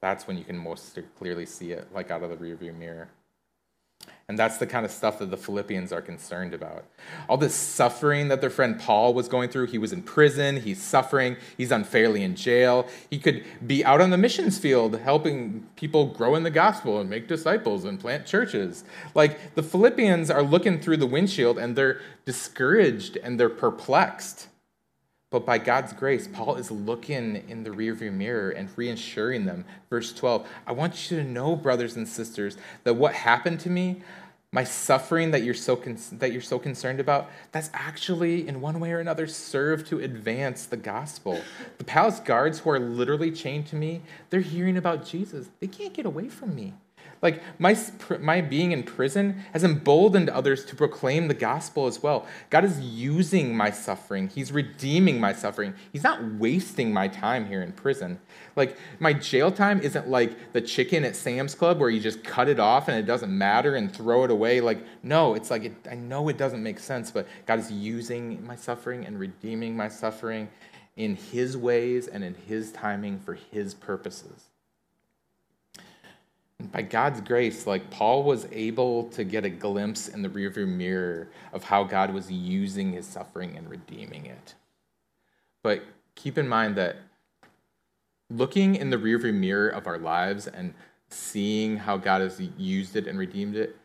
That's 0.00 0.26
when 0.26 0.38
you 0.38 0.44
can 0.44 0.56
most 0.56 0.98
clearly 1.18 1.46
see 1.46 1.72
it, 1.72 1.88
like 1.92 2.10
out 2.10 2.22
of 2.22 2.30
the 2.30 2.36
rearview 2.36 2.76
mirror. 2.76 3.08
And 4.28 4.36
that's 4.36 4.56
the 4.58 4.66
kind 4.66 4.84
of 4.84 4.90
stuff 4.90 5.20
that 5.20 5.30
the 5.30 5.36
Philippians 5.36 5.92
are 5.92 6.02
concerned 6.02 6.52
about. 6.52 6.84
All 7.28 7.36
this 7.36 7.54
suffering 7.54 8.26
that 8.26 8.40
their 8.40 8.50
friend 8.50 8.78
Paul 8.78 9.14
was 9.14 9.28
going 9.28 9.50
through, 9.50 9.68
he 9.68 9.78
was 9.78 9.92
in 9.92 10.02
prison, 10.02 10.60
he's 10.60 10.82
suffering, 10.82 11.36
he's 11.56 11.70
unfairly 11.70 12.24
in 12.24 12.34
jail. 12.34 12.88
He 13.08 13.20
could 13.20 13.44
be 13.64 13.84
out 13.84 14.00
on 14.00 14.10
the 14.10 14.18
missions 14.18 14.58
field 14.58 14.98
helping 14.98 15.68
people 15.76 16.06
grow 16.06 16.34
in 16.34 16.42
the 16.42 16.50
gospel 16.50 17.00
and 17.00 17.08
make 17.08 17.28
disciples 17.28 17.84
and 17.84 18.00
plant 18.00 18.26
churches. 18.26 18.82
Like 19.14 19.54
the 19.54 19.62
Philippians 19.62 20.28
are 20.28 20.42
looking 20.42 20.80
through 20.80 20.96
the 20.96 21.06
windshield 21.06 21.56
and 21.56 21.76
they're 21.76 22.00
discouraged 22.24 23.16
and 23.18 23.38
they're 23.38 23.48
perplexed. 23.48 24.48
But 25.30 25.44
by 25.44 25.58
God's 25.58 25.92
grace, 25.92 26.28
Paul 26.28 26.54
is 26.54 26.70
looking 26.70 27.48
in 27.48 27.64
the 27.64 27.70
rearview 27.70 28.12
mirror 28.12 28.50
and 28.50 28.68
reassuring 28.76 29.44
them. 29.44 29.64
Verse 29.90 30.12
12 30.12 30.46
I 30.66 30.72
want 30.72 31.10
you 31.10 31.16
to 31.18 31.24
know, 31.24 31.56
brothers 31.56 31.96
and 31.96 32.06
sisters, 32.06 32.56
that 32.84 32.94
what 32.94 33.14
happened 33.14 33.58
to 33.60 33.70
me, 33.70 34.02
my 34.52 34.62
suffering 34.62 35.32
that 35.32 35.42
you're 35.42 35.52
so 35.52 35.74
con- 35.74 35.98
that 36.12 36.32
you're 36.32 36.40
so 36.40 36.58
concerned 36.58 37.00
about 37.00 37.28
that's 37.50 37.70
actually 37.74 38.46
in 38.46 38.60
one 38.60 38.78
way 38.78 38.92
or 38.92 39.00
another 39.00 39.26
served 39.26 39.88
to 39.88 39.98
advance 39.98 40.66
the 40.66 40.76
gospel. 40.76 41.40
The 41.78 41.84
palace 41.84 42.20
guards 42.20 42.60
who 42.60 42.70
are 42.70 42.78
literally 42.78 43.32
chained 43.32 43.66
to 43.68 43.76
me 43.76 44.02
they're 44.30 44.40
hearing 44.40 44.76
about 44.76 45.04
jesus. 45.04 45.48
They 45.58 45.66
can't 45.66 45.92
get 45.92 46.06
away 46.06 46.28
from 46.28 46.54
me 46.54 46.74
like 47.26 47.42
my, 47.58 47.76
my 48.20 48.40
being 48.40 48.70
in 48.70 48.84
prison 48.84 49.42
has 49.52 49.64
emboldened 49.64 50.30
others 50.30 50.64
to 50.66 50.76
proclaim 50.76 51.26
the 51.26 51.34
gospel 51.34 51.86
as 51.88 52.00
well. 52.00 52.24
God 52.50 52.64
is 52.64 52.78
using 52.78 53.56
my 53.56 53.72
suffering, 53.72 54.28
He's 54.28 54.52
redeeming 54.52 55.18
my 55.18 55.32
suffering. 55.32 55.74
He's 55.92 56.04
not 56.04 56.22
wasting 56.34 56.92
my 56.92 57.08
time 57.08 57.48
here 57.48 57.62
in 57.62 57.72
prison. 57.72 58.20
Like 58.54 58.78
my 59.00 59.12
jail 59.12 59.50
time 59.50 59.80
isn't 59.80 60.08
like 60.08 60.52
the 60.52 60.60
chicken 60.60 61.04
at 61.04 61.16
Sam's 61.16 61.56
Club 61.56 61.80
where 61.80 61.90
you 61.90 61.98
just 61.98 62.22
cut 62.22 62.48
it 62.48 62.60
off 62.60 62.86
and 62.86 62.96
it 62.96 63.06
doesn't 63.06 63.36
matter 63.36 63.74
and 63.74 63.92
throw 63.92 64.22
it 64.22 64.30
away. 64.30 64.60
Like, 64.60 64.86
no, 65.02 65.34
it's 65.34 65.50
like, 65.50 65.64
it, 65.64 65.74
I 65.90 65.96
know 65.96 66.28
it 66.28 66.38
doesn't 66.38 66.62
make 66.62 66.78
sense, 66.78 67.10
but 67.10 67.26
God 67.44 67.58
is 67.58 67.72
using 67.72 68.46
my 68.46 68.54
suffering 68.54 69.04
and 69.04 69.18
redeeming 69.18 69.76
my 69.76 69.88
suffering 69.88 70.48
in 70.96 71.16
His 71.16 71.56
ways 71.56 72.06
and 72.06 72.22
in 72.22 72.34
His 72.46 72.70
timing 72.70 73.18
for 73.18 73.34
His 73.34 73.74
purposes 73.74 74.45
by 76.72 76.82
God's 76.82 77.20
grace, 77.20 77.66
like 77.66 77.90
Paul 77.90 78.22
was 78.22 78.46
able 78.50 79.04
to 79.10 79.24
get 79.24 79.44
a 79.44 79.50
glimpse 79.50 80.08
in 80.08 80.22
the 80.22 80.28
rearview 80.28 80.66
mirror 80.66 81.28
of 81.52 81.64
how 81.64 81.84
God 81.84 82.12
was 82.12 82.30
using 82.30 82.92
his 82.92 83.06
suffering 83.06 83.56
and 83.56 83.68
redeeming 83.68 84.26
it. 84.26 84.54
But 85.62 85.82
keep 86.14 86.38
in 86.38 86.48
mind 86.48 86.76
that 86.76 86.96
looking 88.30 88.74
in 88.76 88.90
the 88.90 88.96
rearview 88.96 89.34
mirror 89.34 89.68
of 89.68 89.86
our 89.86 89.98
lives 89.98 90.46
and 90.46 90.74
seeing 91.08 91.76
how 91.76 91.96
God 91.96 92.20
has 92.20 92.40
used 92.56 92.96
it 92.96 93.06
and 93.06 93.18
redeemed 93.18 93.56
it, 93.56 93.76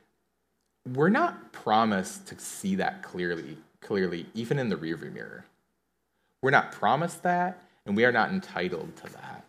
we're 0.94 1.10
not 1.10 1.52
promised 1.52 2.28
to 2.28 2.40
see 2.40 2.76
that 2.76 3.04
clearly, 3.04 3.58
clearly, 3.82 4.26
even 4.34 4.58
in 4.58 4.70
the 4.70 4.76
rearview 4.76 5.14
mirror. 5.14 5.46
We're 6.42 6.52
not 6.52 6.72
promised 6.72 7.22
that, 7.24 7.62
and 7.86 7.96
we 7.96 8.04
are 8.04 8.12
not 8.12 8.32
entitled 8.32 8.96
to 8.98 9.14
that. 9.14 9.46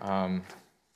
Um, 0.00 0.42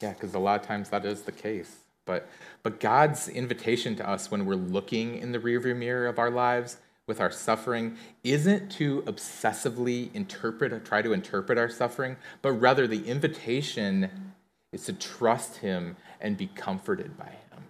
yeah, 0.00 0.12
because 0.12 0.34
a 0.34 0.38
lot 0.38 0.60
of 0.60 0.66
times 0.66 0.90
that 0.90 1.04
is 1.04 1.22
the 1.22 1.32
case. 1.32 1.76
But, 2.04 2.28
but 2.62 2.78
God's 2.78 3.28
invitation 3.28 3.96
to 3.96 4.08
us 4.08 4.30
when 4.30 4.46
we're 4.46 4.54
looking 4.54 5.18
in 5.18 5.32
the 5.32 5.38
rearview 5.38 5.76
mirror 5.76 6.06
of 6.06 6.18
our 6.18 6.30
lives 6.30 6.78
with 7.06 7.20
our 7.20 7.30
suffering 7.30 7.96
isn't 8.24 8.70
to 8.72 9.02
obsessively 9.02 10.14
interpret 10.14 10.72
or 10.72 10.80
try 10.80 11.02
to 11.02 11.12
interpret 11.12 11.58
our 11.58 11.68
suffering, 11.68 12.16
but 12.42 12.52
rather 12.52 12.86
the 12.86 13.04
invitation 13.06 14.34
is 14.72 14.84
to 14.84 14.92
trust 14.92 15.58
Him 15.58 15.96
and 16.20 16.36
be 16.36 16.48
comforted 16.48 17.16
by 17.16 17.26
Him. 17.50 17.64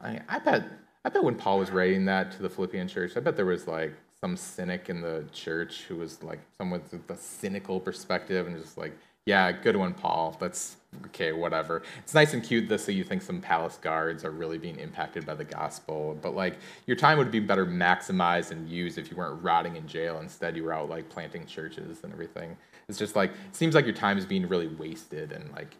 I, 0.00 0.20
I 0.28 0.38
bet 0.38 0.64
I 1.04 1.08
bet 1.08 1.24
when 1.24 1.34
Paul 1.34 1.58
was 1.58 1.70
writing 1.70 2.04
that 2.04 2.30
to 2.32 2.42
the 2.42 2.48
Philippian 2.48 2.86
church, 2.86 3.16
I 3.16 3.20
bet 3.20 3.36
there 3.36 3.44
was 3.46 3.66
like 3.66 3.92
some 4.20 4.36
cynic 4.36 4.88
in 4.88 5.00
the 5.00 5.24
church 5.32 5.82
who 5.88 5.96
was 5.96 6.22
like 6.22 6.38
someone 6.56 6.80
with 6.92 7.10
a 7.10 7.16
cynical 7.16 7.80
perspective 7.80 8.46
and 8.46 8.56
just 8.60 8.78
like, 8.78 8.96
yeah, 9.26 9.52
good 9.52 9.76
one, 9.76 9.94
Paul. 9.94 10.36
That's 10.40 10.76
okay, 11.06 11.32
whatever. 11.32 11.82
It's 11.98 12.14
nice 12.14 12.34
and 12.34 12.42
cute 12.42 12.68
this 12.68 12.84
so 12.84 12.92
you 12.92 13.04
think 13.04 13.22
some 13.22 13.40
palace 13.40 13.78
guards 13.80 14.24
are 14.24 14.30
really 14.30 14.58
being 14.58 14.78
impacted 14.78 15.24
by 15.24 15.34
the 15.34 15.44
gospel, 15.44 16.18
but 16.20 16.34
like 16.34 16.58
your 16.86 16.96
time 16.96 17.18
would 17.18 17.30
be 17.30 17.40
better 17.40 17.64
maximized 17.64 18.50
and 18.50 18.68
used 18.68 18.98
if 18.98 19.10
you 19.10 19.16
weren't 19.16 19.42
rotting 19.42 19.76
in 19.76 19.86
jail. 19.86 20.18
Instead, 20.20 20.56
you 20.56 20.64
were 20.64 20.72
out 20.72 20.88
like 20.88 21.08
planting 21.08 21.46
churches 21.46 22.00
and 22.02 22.12
everything. 22.12 22.56
It's 22.88 22.98
just 22.98 23.14
like 23.14 23.30
it 23.30 23.56
seems 23.56 23.74
like 23.74 23.84
your 23.86 23.94
time 23.94 24.18
is 24.18 24.26
being 24.26 24.48
really 24.48 24.68
wasted 24.68 25.32
and 25.32 25.50
like 25.52 25.76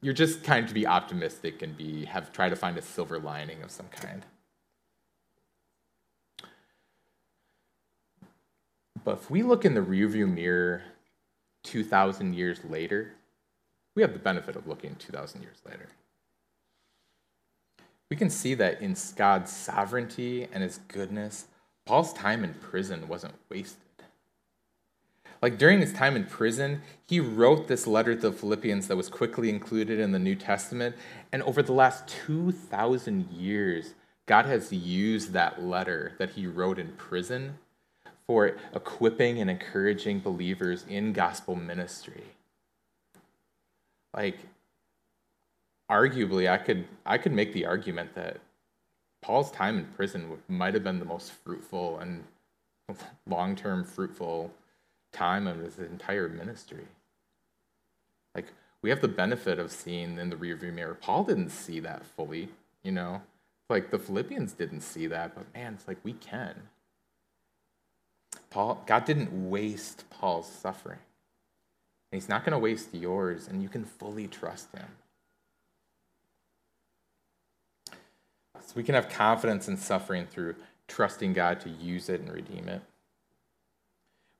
you're 0.00 0.14
just 0.14 0.42
kind 0.42 0.66
to 0.66 0.74
be 0.74 0.86
optimistic 0.86 1.62
and 1.62 1.76
be 1.76 2.06
have 2.06 2.32
try 2.32 2.48
to 2.48 2.56
find 2.56 2.78
a 2.78 2.82
silver 2.82 3.18
lining 3.18 3.62
of 3.62 3.70
some 3.70 3.88
kind. 3.88 4.24
But 9.04 9.18
if 9.18 9.30
we 9.30 9.42
look 9.42 9.64
in 9.64 9.74
the 9.74 9.80
rearview 9.80 10.32
mirror 10.32 10.82
2,000 11.66 12.34
years 12.34 12.60
later, 12.64 13.12
we 13.94 14.02
have 14.02 14.12
the 14.12 14.18
benefit 14.18 14.56
of 14.56 14.66
looking 14.66 14.94
2,000 14.96 15.42
years 15.42 15.58
later. 15.68 15.88
We 18.10 18.16
can 18.16 18.30
see 18.30 18.54
that 18.54 18.80
in 18.80 18.96
God's 19.16 19.50
sovereignty 19.50 20.46
and 20.52 20.62
his 20.62 20.78
goodness, 20.88 21.46
Paul's 21.84 22.12
time 22.12 22.44
in 22.44 22.54
prison 22.54 23.08
wasn't 23.08 23.34
wasted. 23.48 23.80
Like 25.42 25.58
during 25.58 25.80
his 25.80 25.92
time 25.92 26.16
in 26.16 26.24
prison, 26.24 26.82
he 27.06 27.20
wrote 27.20 27.68
this 27.68 27.86
letter 27.86 28.14
to 28.14 28.30
the 28.30 28.32
Philippians 28.32 28.88
that 28.88 28.96
was 28.96 29.08
quickly 29.08 29.50
included 29.50 29.98
in 29.98 30.12
the 30.12 30.18
New 30.18 30.34
Testament. 30.34 30.96
And 31.32 31.42
over 31.42 31.62
the 31.62 31.72
last 31.72 32.06
2,000 32.08 33.30
years, 33.30 33.94
God 34.26 34.46
has 34.46 34.72
used 34.72 35.32
that 35.32 35.62
letter 35.62 36.14
that 36.18 36.30
he 36.30 36.46
wrote 36.46 36.78
in 36.78 36.92
prison 36.92 37.58
for 38.26 38.56
equipping 38.74 39.40
and 39.40 39.50
encouraging 39.50 40.20
believers 40.20 40.84
in 40.88 41.12
gospel 41.12 41.54
ministry. 41.54 42.24
Like, 44.14 44.38
arguably, 45.90 46.50
I 46.50 46.56
could, 46.56 46.86
I 47.04 47.18
could 47.18 47.32
make 47.32 47.52
the 47.52 47.66
argument 47.66 48.14
that 48.14 48.38
Paul's 49.22 49.50
time 49.50 49.78
in 49.78 49.84
prison 49.86 50.38
might 50.48 50.74
have 50.74 50.84
been 50.84 50.98
the 50.98 51.04
most 51.04 51.32
fruitful 51.44 51.98
and 51.98 52.24
long 53.26 53.56
term 53.56 53.84
fruitful 53.84 54.52
time 55.12 55.46
of 55.46 55.58
his 55.58 55.78
entire 55.78 56.28
ministry. 56.28 56.86
Like, 58.34 58.52
we 58.82 58.90
have 58.90 59.00
the 59.00 59.08
benefit 59.08 59.58
of 59.58 59.72
seeing 59.72 60.18
in 60.18 60.30
the 60.30 60.36
rearview 60.36 60.72
mirror. 60.72 60.94
Paul 60.94 61.24
didn't 61.24 61.50
see 61.50 61.80
that 61.80 62.04
fully, 62.04 62.48
you 62.82 62.92
know? 62.92 63.22
Like, 63.68 63.90
the 63.90 63.98
Philippians 63.98 64.52
didn't 64.52 64.82
see 64.82 65.06
that, 65.08 65.34
but 65.34 65.52
man, 65.54 65.74
it's 65.74 65.88
like 65.88 65.98
we 66.04 66.12
can. 66.12 66.54
Paul, 68.50 68.82
God 68.86 69.04
didn't 69.04 69.50
waste 69.50 70.08
Paul's 70.10 70.48
suffering. 70.48 70.98
And 72.10 72.20
he's 72.20 72.28
not 72.28 72.44
going 72.44 72.52
to 72.52 72.58
waste 72.58 72.94
yours, 72.94 73.48
and 73.48 73.62
you 73.62 73.68
can 73.68 73.84
fully 73.84 74.28
trust 74.28 74.72
him. 74.72 74.86
So 77.86 78.72
we 78.74 78.82
can 78.82 78.94
have 78.94 79.08
confidence 79.08 79.68
in 79.68 79.76
suffering 79.76 80.26
through 80.26 80.56
trusting 80.88 81.32
God 81.32 81.60
to 81.60 81.68
use 81.68 82.08
it 82.08 82.20
and 82.20 82.32
redeem 82.32 82.68
it. 82.68 82.82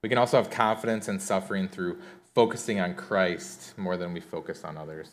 We 0.03 0.09
can 0.09 0.19
also 0.19 0.37
have 0.37 0.51
confidence 0.51 1.09
in 1.09 1.19
suffering 1.19 1.69
through 1.69 1.99
focusing 2.35 2.81
on 2.81 2.95
Christ 2.95 3.77
more 3.77 3.97
than 3.97 4.13
we 4.13 4.21
focus 4.21 4.63
on 4.65 4.77
others. 4.77 5.09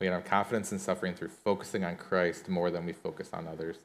We 0.00 0.06
can 0.06 0.14
have 0.14 0.24
confidence 0.24 0.72
in 0.72 0.78
suffering 0.78 1.14
through 1.14 1.28
focusing 1.28 1.84
on 1.84 1.96
Christ 1.96 2.48
more 2.48 2.70
than 2.70 2.84
we 2.84 2.92
focus 2.92 3.30
on 3.32 3.48
others. 3.48 3.76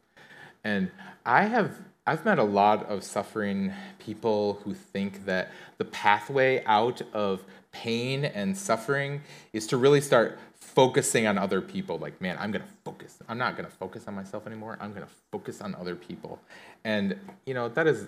And 0.64 0.92
I 1.26 1.46
have 1.46 1.76
I've 2.08 2.26
met 2.26 2.40
a 2.40 2.44
lot 2.44 2.90
of 2.90 3.04
suffering 3.04 3.74
people 4.00 4.60
who 4.64 4.74
think 4.74 5.26
that 5.26 5.52
the 5.78 5.86
pathway 5.86 6.64
out 6.66 7.02
of 7.14 7.44
pain 7.72 8.26
and 8.26 8.58
suffering 8.58 9.22
is 9.54 9.68
to 9.68 9.78
really 9.78 10.02
start 10.02 10.40
focusing 10.60 11.28
on 11.28 11.38
other 11.38 11.62
people. 11.62 12.00
Like, 12.00 12.20
man, 12.20 12.38
I'm 12.40 12.52
going 12.52 12.64
to 12.64 12.72
focus. 12.84 13.20
I'm 13.30 13.38
not 13.38 13.56
going 13.56 13.70
to 13.70 13.76
focus 13.76 14.06
on 14.08 14.16
myself 14.16 14.48
anymore. 14.48 14.78
I'm 14.82 14.94
going 14.94 15.06
to 15.06 15.14
focus 15.32 15.62
on 15.62 15.76
other 15.76 15.96
people. 15.96 16.40
And, 16.84 17.16
you 17.46 17.54
know, 17.54 17.70
that 17.70 17.86
is 17.86 18.08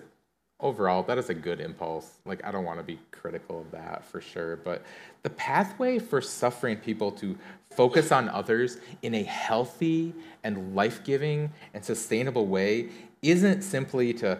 overall, 0.60 1.02
that 1.04 1.18
is 1.18 1.30
a 1.30 1.34
good 1.34 1.60
impulse. 1.60 2.18
Like, 2.24 2.44
I 2.44 2.50
don't 2.50 2.64
want 2.64 2.78
to 2.78 2.84
be 2.84 2.98
critical 3.10 3.60
of 3.60 3.70
that 3.72 4.04
for 4.04 4.20
sure. 4.20 4.56
But 4.56 4.82
the 5.22 5.30
pathway 5.30 5.98
for 5.98 6.20
suffering 6.20 6.76
people 6.76 7.12
to 7.12 7.36
focus 7.70 8.12
on 8.12 8.28
others 8.28 8.78
in 9.02 9.14
a 9.14 9.22
healthy 9.22 10.14
and 10.42 10.74
life 10.74 11.04
giving 11.04 11.52
and 11.74 11.84
sustainable 11.84 12.46
way 12.46 12.88
isn't 13.22 13.62
simply 13.62 14.12
to 14.14 14.38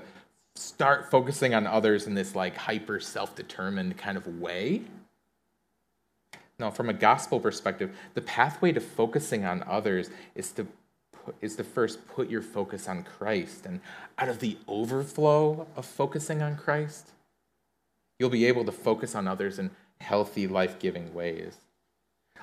start 0.57 1.11
focusing 1.11 1.55
on 1.55 1.67
others 1.67 2.07
in 2.07 2.15
this 2.15 2.35
like 2.35 2.57
hyper 2.57 3.01
self 3.01 3.35
determined 3.35 3.97
kind 3.97 4.17
of 4.17 4.27
way. 4.41 4.83
No, 6.59 6.71
from 6.71 6.89
a 6.89 6.93
gospel 6.93 7.41
perspective, 7.41 7.97
the 8.15 8.21
pathway 8.21 8.71
to 8.73 8.81
focusing 8.81 9.45
on 9.45 9.65
others 9.65 10.11
is 10.37 10.53
to 10.53 10.67
put, 11.25 11.35
is 11.41 11.57
to 11.57 11.65
first 11.65 12.07
put 12.09 12.31
your 12.31 12.43
focus 12.43 12.89
on 12.89 13.05
Christ. 13.05 13.67
And 13.67 13.81
out 14.19 14.29
of 14.29 14.41
the 14.41 14.57
overflow 14.69 15.67
of 15.77 15.87
focusing 15.87 16.43
on 16.43 16.57
Christ, 16.57 17.11
you'll 18.19 18.31
be 18.31 18.47
able 18.47 18.65
to 18.65 18.73
focus 18.73 19.15
on 19.15 19.27
others 19.27 19.59
in 19.59 19.71
healthy, 20.01 20.47
life 20.47 20.79
giving 20.79 21.15
ways. 21.15 21.57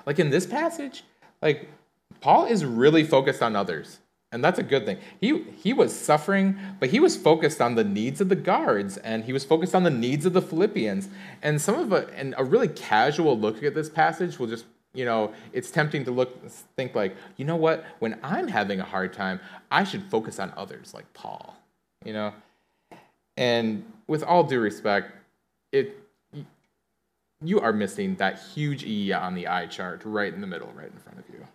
Like 0.06 0.18
in 0.18 0.30
this 0.30 0.46
passage, 0.46 1.04
like 1.40 1.68
Paul 2.20 2.46
is 2.46 2.64
really 2.64 3.04
focused 3.04 3.42
on 3.42 3.56
others. 3.56 3.98
And 4.32 4.42
that's 4.42 4.58
a 4.58 4.62
good 4.62 4.86
thing. 4.86 4.96
He, 5.20 5.42
he 5.62 5.74
was 5.74 5.94
suffering, 5.94 6.58
but 6.80 6.88
he 6.88 6.98
was 6.98 7.18
focused 7.18 7.60
on 7.60 7.74
the 7.74 7.84
needs 7.84 8.20
of 8.22 8.30
the 8.30 8.36
guards 8.36 8.96
and 8.96 9.24
he 9.24 9.32
was 9.32 9.44
focused 9.44 9.74
on 9.74 9.82
the 9.82 9.90
needs 9.90 10.24
of 10.24 10.32
the 10.32 10.40
Philippians. 10.40 11.08
And 11.42 11.60
some 11.60 11.78
of 11.78 11.92
a, 11.92 12.08
and 12.16 12.34
a 12.38 12.44
really 12.44 12.68
casual 12.68 13.38
look 13.38 13.62
at 13.62 13.74
this 13.74 13.90
passage 13.90 14.38
will 14.38 14.46
just, 14.46 14.64
you 14.94 15.04
know, 15.04 15.32
it's 15.52 15.70
tempting 15.70 16.04
to 16.04 16.10
look, 16.10 16.46
think 16.76 16.94
like, 16.94 17.16
you 17.36 17.44
know 17.44 17.56
what? 17.56 17.84
When 17.98 18.18
I'm 18.22 18.48
having 18.48 18.80
a 18.80 18.84
hard 18.84 19.12
time, 19.12 19.40
I 19.70 19.84
should 19.84 20.04
focus 20.04 20.38
on 20.38 20.52
others 20.56 20.92
like 20.92 21.12
Paul, 21.14 21.56
you 22.04 22.12
know? 22.12 22.34
And 23.36 23.84
with 24.06 24.22
all 24.22 24.44
due 24.44 24.60
respect, 24.60 25.12
it, 25.72 25.98
you 27.42 27.60
are 27.60 27.72
missing 27.72 28.16
that 28.16 28.38
huge 28.54 28.84
E 28.84 29.12
on 29.12 29.34
the 29.34 29.48
eye 29.48 29.66
chart 29.66 30.02
right 30.04 30.32
in 30.32 30.40
the 30.40 30.46
middle, 30.46 30.70
right 30.76 30.90
in 30.90 30.98
front 30.98 31.18
of 31.18 31.24
you. 31.32 31.46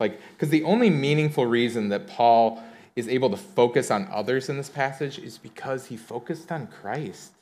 Like, 0.00 0.20
because 0.32 0.48
the 0.48 0.64
only 0.64 0.90
meaningful 0.90 1.46
reason 1.46 1.90
that 1.90 2.06
Paul 2.08 2.62
is 2.96 3.06
able 3.06 3.30
to 3.30 3.36
focus 3.36 3.90
on 3.90 4.08
others 4.10 4.48
in 4.48 4.56
this 4.56 4.68
passage 4.68 5.18
is 5.18 5.38
because 5.38 5.86
he 5.86 5.96
focused 5.96 6.50
on 6.50 6.66
Christ. 6.66 7.32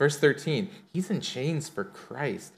Verse 0.00 0.16
13, 0.16 0.70
he's 0.94 1.10
in 1.10 1.20
chains 1.20 1.68
for 1.68 1.84
Christ. 1.84 2.54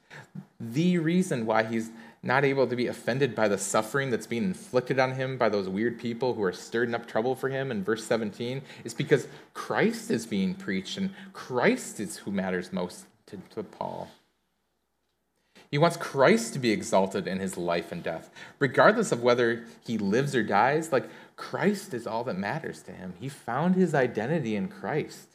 The 0.61 0.98
reason 0.98 1.44
why 1.44 1.64
he's 1.64 1.90
not 2.22 2.44
able 2.44 2.68
to 2.68 2.76
be 2.76 2.87
offended 2.87 3.35
by 3.35 3.48
the 3.48 3.59
suffering 3.59 4.11
that's 4.11 4.28
being 4.28 4.44
inflicted 4.44 5.00
on 5.00 5.16
him 5.16 5.37
by 5.37 5.48
those 5.48 5.68
weird 5.68 5.98
people 5.98 6.35
who 6.35 6.42
are 6.44 6.52
stirring 6.52 6.94
up 6.94 7.05
trouble 7.05 7.35
for 7.35 7.48
him 7.48 7.72
in 7.72 7.83
verse 7.83 8.07
17 8.07 8.62
is 8.85 8.94
because 8.94 9.26
Christ 9.55 10.09
is 10.12 10.24
being 10.24 10.55
preached 10.55 10.96
and 10.96 11.11
Christ 11.33 11.98
is 11.98 12.18
who 12.18 12.31
matters 12.31 12.72
most 12.72 13.07
to, 13.26 13.38
to 13.57 13.64
Paul. 13.64 14.09
He 15.68 15.78
wants 15.78 15.96
Christ 15.96 16.52
to 16.52 16.61
be 16.61 16.70
exalted 16.70 17.26
in 17.26 17.40
his 17.40 17.57
life 17.57 17.90
and 17.90 18.05
death. 18.05 18.31
Regardless 18.61 19.11
of 19.11 19.24
whether 19.24 19.64
he 19.85 19.98
lives 19.98 20.37
or 20.37 20.44
dies, 20.44 20.92
like 20.92 21.11
Christ 21.35 21.92
is 21.92 22.07
all 22.07 22.22
that 22.22 22.38
matters 22.38 22.83
to 22.83 22.92
him. 22.92 23.14
He 23.18 23.28
found 23.28 23.74
his 23.74 23.96
identity 23.96 24.55
in 24.55 24.68
Christ. 24.68 25.32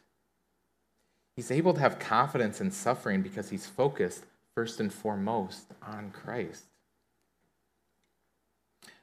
He's 1.37 1.51
able 1.51 1.73
to 1.73 1.79
have 1.79 1.99
confidence 1.99 2.59
in 2.59 2.71
suffering 2.71 3.21
because 3.21 3.49
he's 3.49 3.65
focused 3.65 4.25
first 4.55 4.81
and 4.81 4.91
foremost 4.91 5.67
on 5.81 6.11
Christ. 6.11 6.65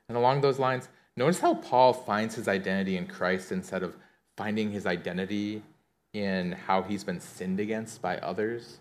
And 0.08 0.18
along 0.18 0.42
those 0.42 0.58
lines, 0.58 0.90
notice 1.16 1.40
how 1.40 1.54
Paul 1.54 1.94
finds 1.94 2.34
his 2.34 2.48
identity 2.48 2.98
in 2.98 3.06
Christ 3.06 3.52
instead 3.52 3.82
of 3.82 3.96
finding 4.36 4.70
his 4.72 4.84
identity 4.84 5.62
in 6.12 6.52
how 6.52 6.82
he's 6.82 7.04
been 7.04 7.20
sinned 7.20 7.60
against 7.60 8.02
by 8.02 8.18
others 8.18 8.80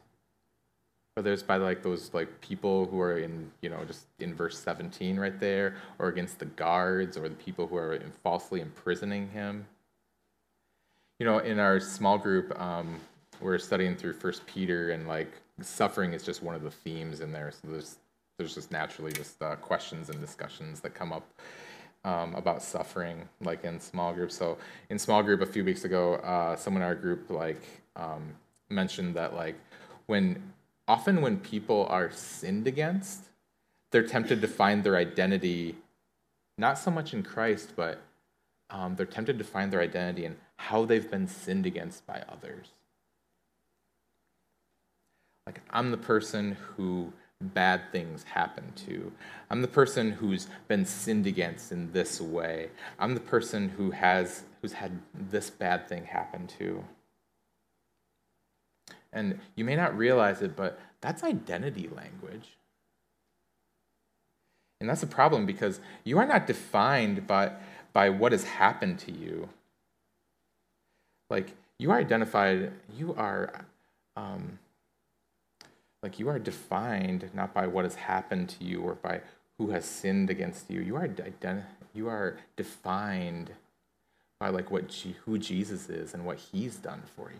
whether 1.15 1.31
it's 1.31 1.43
by 1.43 1.57
like 1.57 1.83
those 1.83 2.11
like 2.13 2.41
people 2.41 2.87
who 2.87 2.99
are 2.99 3.19
in 3.19 3.51
you 3.61 3.69
know 3.69 3.83
just 3.85 4.05
in 4.19 4.33
verse 4.33 4.57
17 4.59 5.19
right 5.19 5.39
there 5.39 5.75
or 5.99 6.07
against 6.07 6.39
the 6.39 6.45
guards 6.45 7.17
or 7.17 7.29
the 7.29 7.35
people 7.35 7.67
who 7.67 7.77
are 7.77 7.99
falsely 8.23 8.61
imprisoning 8.61 9.29
him 9.29 9.65
You 11.19 11.25
know, 11.27 11.39
in 11.39 11.59
our 11.59 11.79
small 11.79 12.17
group, 12.17 12.59
um, 12.59 12.99
we're 13.41 13.57
studying 13.57 13.95
through 13.95 14.13
First 14.13 14.45
Peter, 14.45 14.91
and 14.91 15.07
like 15.07 15.31
suffering 15.61 16.13
is 16.13 16.23
just 16.23 16.43
one 16.43 16.55
of 16.55 16.63
the 16.63 16.71
themes 16.71 17.21
in 17.21 17.31
there. 17.31 17.51
So 17.51 17.71
there's 17.71 17.97
there's 18.37 18.55
just 18.55 18.71
naturally 18.71 19.11
just 19.11 19.41
uh, 19.41 19.55
questions 19.57 20.09
and 20.09 20.19
discussions 20.19 20.79
that 20.81 20.93
come 20.93 21.13
up 21.13 21.25
um, 22.03 22.35
about 22.35 22.61
suffering, 22.61 23.27
like 23.41 23.63
in 23.63 23.79
small 23.79 24.13
groups. 24.13 24.35
So 24.35 24.57
in 24.89 24.97
small 24.99 25.23
group 25.23 25.41
a 25.41 25.45
few 25.45 25.63
weeks 25.63 25.85
ago, 25.85 26.15
uh, 26.15 26.55
someone 26.55 26.81
in 26.81 26.87
our 26.87 26.95
group 26.95 27.29
like 27.29 27.61
um, 27.95 28.33
mentioned 28.69 29.15
that 29.15 29.35
like 29.35 29.55
when 30.07 30.41
often 30.87 31.21
when 31.21 31.37
people 31.37 31.85
are 31.89 32.11
sinned 32.11 32.67
against, 32.67 33.25
they're 33.91 34.07
tempted 34.07 34.41
to 34.41 34.47
find 34.47 34.83
their 34.83 34.97
identity 34.97 35.75
not 36.57 36.77
so 36.77 36.91
much 36.91 37.13
in 37.13 37.23
Christ, 37.23 37.73
but 37.75 38.01
um, 38.69 38.95
they're 38.95 39.05
tempted 39.05 39.37
to 39.37 39.43
find 39.43 39.71
their 39.71 39.81
identity 39.81 40.25
in 40.25 40.35
how 40.57 40.85
they've 40.85 41.09
been 41.09 41.27
sinned 41.27 41.65
against 41.65 42.05
by 42.05 42.23
others. 42.29 42.67
Like, 45.45 45.61
I'm 45.69 45.91
the 45.91 45.97
person 45.97 46.57
who 46.75 47.11
bad 47.41 47.91
things 47.91 48.23
happen 48.23 48.71
to. 48.87 49.11
I'm 49.49 49.61
the 49.61 49.67
person 49.67 50.11
who's 50.11 50.47
been 50.67 50.85
sinned 50.85 51.27
against 51.27 51.71
in 51.71 51.91
this 51.91 52.21
way. 52.21 52.69
I'm 52.97 53.13
the 53.13 53.19
person 53.19 53.69
who 53.69 53.91
has 53.91 54.43
who's 54.61 54.73
had 54.73 54.99
this 55.13 55.49
bad 55.49 55.89
thing 55.89 56.05
happen 56.05 56.47
to. 56.59 56.83
And 59.11 59.39
you 59.55 59.65
may 59.65 59.75
not 59.75 59.95
realize 59.95 60.41
it, 60.41 60.55
but 60.55 60.79
that's 61.01 61.23
identity 61.23 61.89
language. 61.93 62.57
And 64.79 64.89
that's 64.89 65.03
a 65.03 65.07
problem 65.07 65.45
because 65.45 65.79
you 66.03 66.17
are 66.17 66.25
not 66.25 66.47
defined 66.47 67.27
by, 67.27 67.51
by 67.93 68.09
what 68.09 68.31
has 68.31 68.43
happened 68.43 68.99
to 68.99 69.11
you. 69.11 69.49
Like, 71.29 71.53
you 71.77 71.91
are 71.91 71.97
identified, 71.99 72.71
you 72.97 73.13
are, 73.15 73.65
um, 74.15 74.59
like, 76.03 76.19
you 76.19 76.27
are 76.27 76.37
defined 76.37 77.29
not 77.33 77.53
by 77.53 77.65
what 77.65 77.85
has 77.85 77.95
happened 77.95 78.49
to 78.49 78.65
you 78.65 78.81
or 78.81 78.95
by 78.95 79.21
who 79.57 79.71
has 79.71 79.85
sinned 79.85 80.29
against 80.29 80.69
you. 80.69 80.81
You 80.81 80.97
are, 80.97 81.07
ident- 81.07 81.63
you 81.93 82.09
are 82.09 82.37
defined 82.57 83.51
by, 84.37 84.49
like, 84.49 84.69
what 84.69 84.89
G- 84.89 85.15
who 85.25 85.37
Jesus 85.37 85.89
is 85.89 86.13
and 86.13 86.25
what 86.25 86.39
he's 86.39 86.75
done 86.75 87.03
for 87.15 87.31
you. 87.31 87.39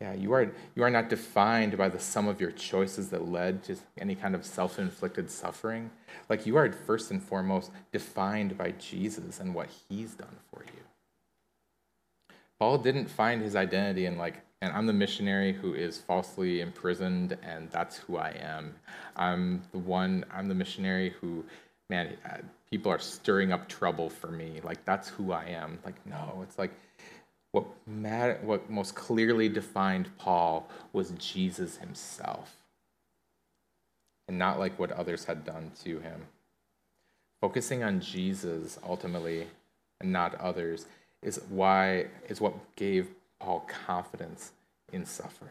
Yeah, 0.00 0.14
you 0.14 0.32
are, 0.32 0.52
you 0.74 0.82
are 0.84 0.90
not 0.90 1.08
defined 1.08 1.76
by 1.76 1.88
the 1.88 1.98
sum 1.98 2.28
of 2.28 2.40
your 2.40 2.50
choices 2.52 3.10
that 3.10 3.28
led 3.28 3.64
to 3.64 3.76
any 3.98 4.14
kind 4.14 4.34
of 4.34 4.44
self 4.44 4.78
inflicted 4.78 5.28
suffering. 5.28 5.90
Like, 6.28 6.46
you 6.46 6.56
are 6.56 6.70
first 6.70 7.10
and 7.10 7.22
foremost 7.22 7.72
defined 7.90 8.56
by 8.56 8.72
Jesus 8.72 9.40
and 9.40 9.54
what 9.54 9.68
he's 9.88 10.14
done 10.14 10.36
for 10.52 10.62
you. 10.62 10.82
Paul 12.60 12.78
didn't 12.78 13.10
find 13.10 13.42
his 13.42 13.56
identity 13.56 14.06
in, 14.06 14.18
like, 14.18 14.42
and 14.62 14.72
I'm 14.72 14.86
the 14.86 14.92
missionary 14.92 15.52
who 15.52 15.74
is 15.74 15.98
falsely 15.98 16.60
imprisoned, 16.60 17.36
and 17.42 17.68
that's 17.70 17.96
who 17.96 18.16
I 18.16 18.30
am. 18.40 18.76
I'm 19.16 19.60
the 19.72 19.78
one, 19.78 20.24
I'm 20.32 20.46
the 20.46 20.54
missionary 20.54 21.12
who, 21.20 21.44
man, 21.90 22.16
uh, 22.24 22.36
people 22.70 22.92
are 22.92 23.00
stirring 23.00 23.52
up 23.52 23.68
trouble 23.68 24.08
for 24.08 24.28
me. 24.28 24.60
Like, 24.62 24.84
that's 24.84 25.08
who 25.08 25.32
I 25.32 25.46
am. 25.46 25.80
Like, 25.84 25.96
no, 26.06 26.44
it's 26.44 26.60
like, 26.60 26.70
what, 27.50 27.66
matter, 27.88 28.38
what 28.44 28.70
most 28.70 28.94
clearly 28.94 29.48
defined 29.48 30.16
Paul 30.16 30.70
was 30.92 31.10
Jesus 31.18 31.78
himself, 31.78 32.54
and 34.28 34.38
not 34.38 34.60
like 34.60 34.78
what 34.78 34.92
others 34.92 35.24
had 35.24 35.44
done 35.44 35.72
to 35.82 35.98
him. 35.98 36.22
Focusing 37.40 37.82
on 37.82 38.00
Jesus 38.00 38.78
ultimately 38.88 39.48
and 40.00 40.12
not 40.12 40.36
others 40.36 40.86
is 41.20 41.40
why 41.48 42.06
is 42.28 42.40
what 42.40 42.54
gave 42.76 43.08
Paul 43.42 43.66
confidence 43.86 44.52
in 44.92 45.04
suffering. 45.04 45.50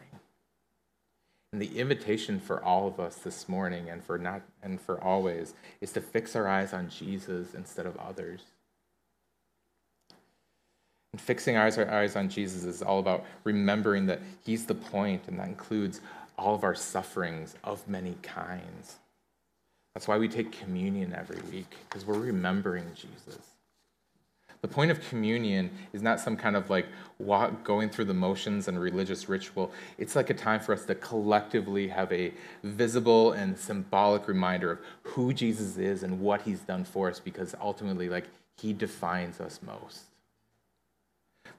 And 1.52 1.60
the 1.60 1.78
invitation 1.78 2.40
for 2.40 2.64
all 2.64 2.88
of 2.88 2.98
us 2.98 3.16
this 3.16 3.48
morning 3.48 3.90
and 3.90 4.02
for 4.02 4.16
not 4.16 4.40
and 4.62 4.80
for 4.80 5.02
always 5.04 5.52
is 5.82 5.92
to 5.92 6.00
fix 6.00 6.34
our 6.34 6.48
eyes 6.48 6.72
on 6.72 6.88
Jesus 6.88 7.54
instead 7.54 7.84
of 7.84 7.96
others. 7.98 8.40
And 11.12 11.20
fixing 11.20 11.58
our 11.58 11.66
eyes 11.66 12.16
on 12.16 12.30
Jesus 12.30 12.64
is 12.64 12.80
all 12.80 12.98
about 12.98 13.26
remembering 13.44 14.06
that 14.06 14.22
He's 14.42 14.64
the 14.64 14.74
point, 14.74 15.24
and 15.26 15.38
that 15.38 15.48
includes 15.48 16.00
all 16.38 16.54
of 16.54 16.64
our 16.64 16.74
sufferings 16.74 17.54
of 17.62 17.86
many 17.86 18.16
kinds. 18.22 18.96
That's 19.94 20.08
why 20.08 20.16
we 20.16 20.28
take 20.28 20.52
communion 20.52 21.14
every 21.14 21.42
week, 21.50 21.76
because 21.86 22.06
we're 22.06 22.18
remembering 22.18 22.86
Jesus. 22.94 23.51
The 24.62 24.68
point 24.68 24.92
of 24.92 25.00
communion 25.08 25.70
is 25.92 26.02
not 26.02 26.20
some 26.20 26.36
kind 26.36 26.54
of 26.54 26.70
like 26.70 26.86
walk, 27.18 27.64
going 27.64 27.90
through 27.90 28.04
the 28.04 28.14
motions 28.14 28.68
and 28.68 28.80
religious 28.80 29.28
ritual. 29.28 29.72
It's 29.98 30.14
like 30.14 30.30
a 30.30 30.34
time 30.34 30.60
for 30.60 30.72
us 30.72 30.84
to 30.86 30.94
collectively 30.94 31.88
have 31.88 32.12
a 32.12 32.32
visible 32.62 33.32
and 33.32 33.58
symbolic 33.58 34.28
reminder 34.28 34.70
of 34.70 34.78
who 35.02 35.32
Jesus 35.32 35.76
is 35.78 36.04
and 36.04 36.20
what 36.20 36.42
he's 36.42 36.60
done 36.60 36.84
for 36.84 37.10
us, 37.10 37.18
because 37.18 37.56
ultimately, 37.60 38.08
like, 38.08 38.28
he 38.56 38.72
defines 38.72 39.40
us 39.40 39.58
most. 39.66 40.04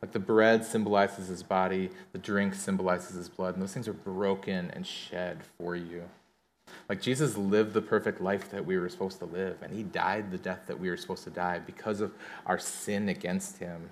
Like 0.02 0.14
the 0.14 0.20
bread 0.20 0.64
symbolizes 0.64 1.28
his 1.28 1.44
body, 1.44 1.90
the 2.14 2.18
drink 2.18 2.54
symbolizes 2.54 3.16
his 3.16 3.28
blood, 3.28 3.56
and 3.56 3.62
those 3.62 3.74
things 3.74 3.88
are 3.90 3.94
broken 3.94 4.72
and 4.72 4.88
shed 4.88 5.40
for 5.58 5.76
you. 5.76 6.04
Like 6.90 7.02
Jesus 7.02 7.38
lived 7.38 7.74
the 7.74 7.82
perfect 7.82 8.22
life 8.22 8.52
that 8.52 8.66
we 8.66 8.78
were 8.78 8.90
supposed 8.90 9.20
to 9.20 9.26
live, 9.26 9.62
and 9.62 9.74
he 9.74 9.84
died 9.84 10.32
the 10.32 10.38
death 10.38 10.62
that 10.68 10.80
we 10.80 10.90
were 10.90 10.98
supposed 10.98 11.24
to 11.24 11.30
die 11.30 11.60
because 11.60 12.02
of 12.02 12.14
our 12.46 12.60
sin 12.60 13.10
against 13.10 13.58
him. 13.58 13.92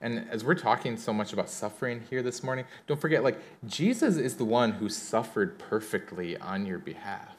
And 0.00 0.28
as 0.30 0.44
we're 0.44 0.54
talking 0.54 0.96
so 0.96 1.12
much 1.12 1.32
about 1.32 1.48
suffering 1.48 2.04
here 2.10 2.22
this 2.22 2.42
morning, 2.42 2.64
don't 2.86 3.00
forget, 3.00 3.22
like, 3.22 3.38
Jesus 3.66 4.16
is 4.16 4.36
the 4.36 4.44
one 4.44 4.72
who 4.72 4.88
suffered 4.88 5.58
perfectly 5.58 6.36
on 6.36 6.66
your 6.66 6.78
behalf. 6.78 7.36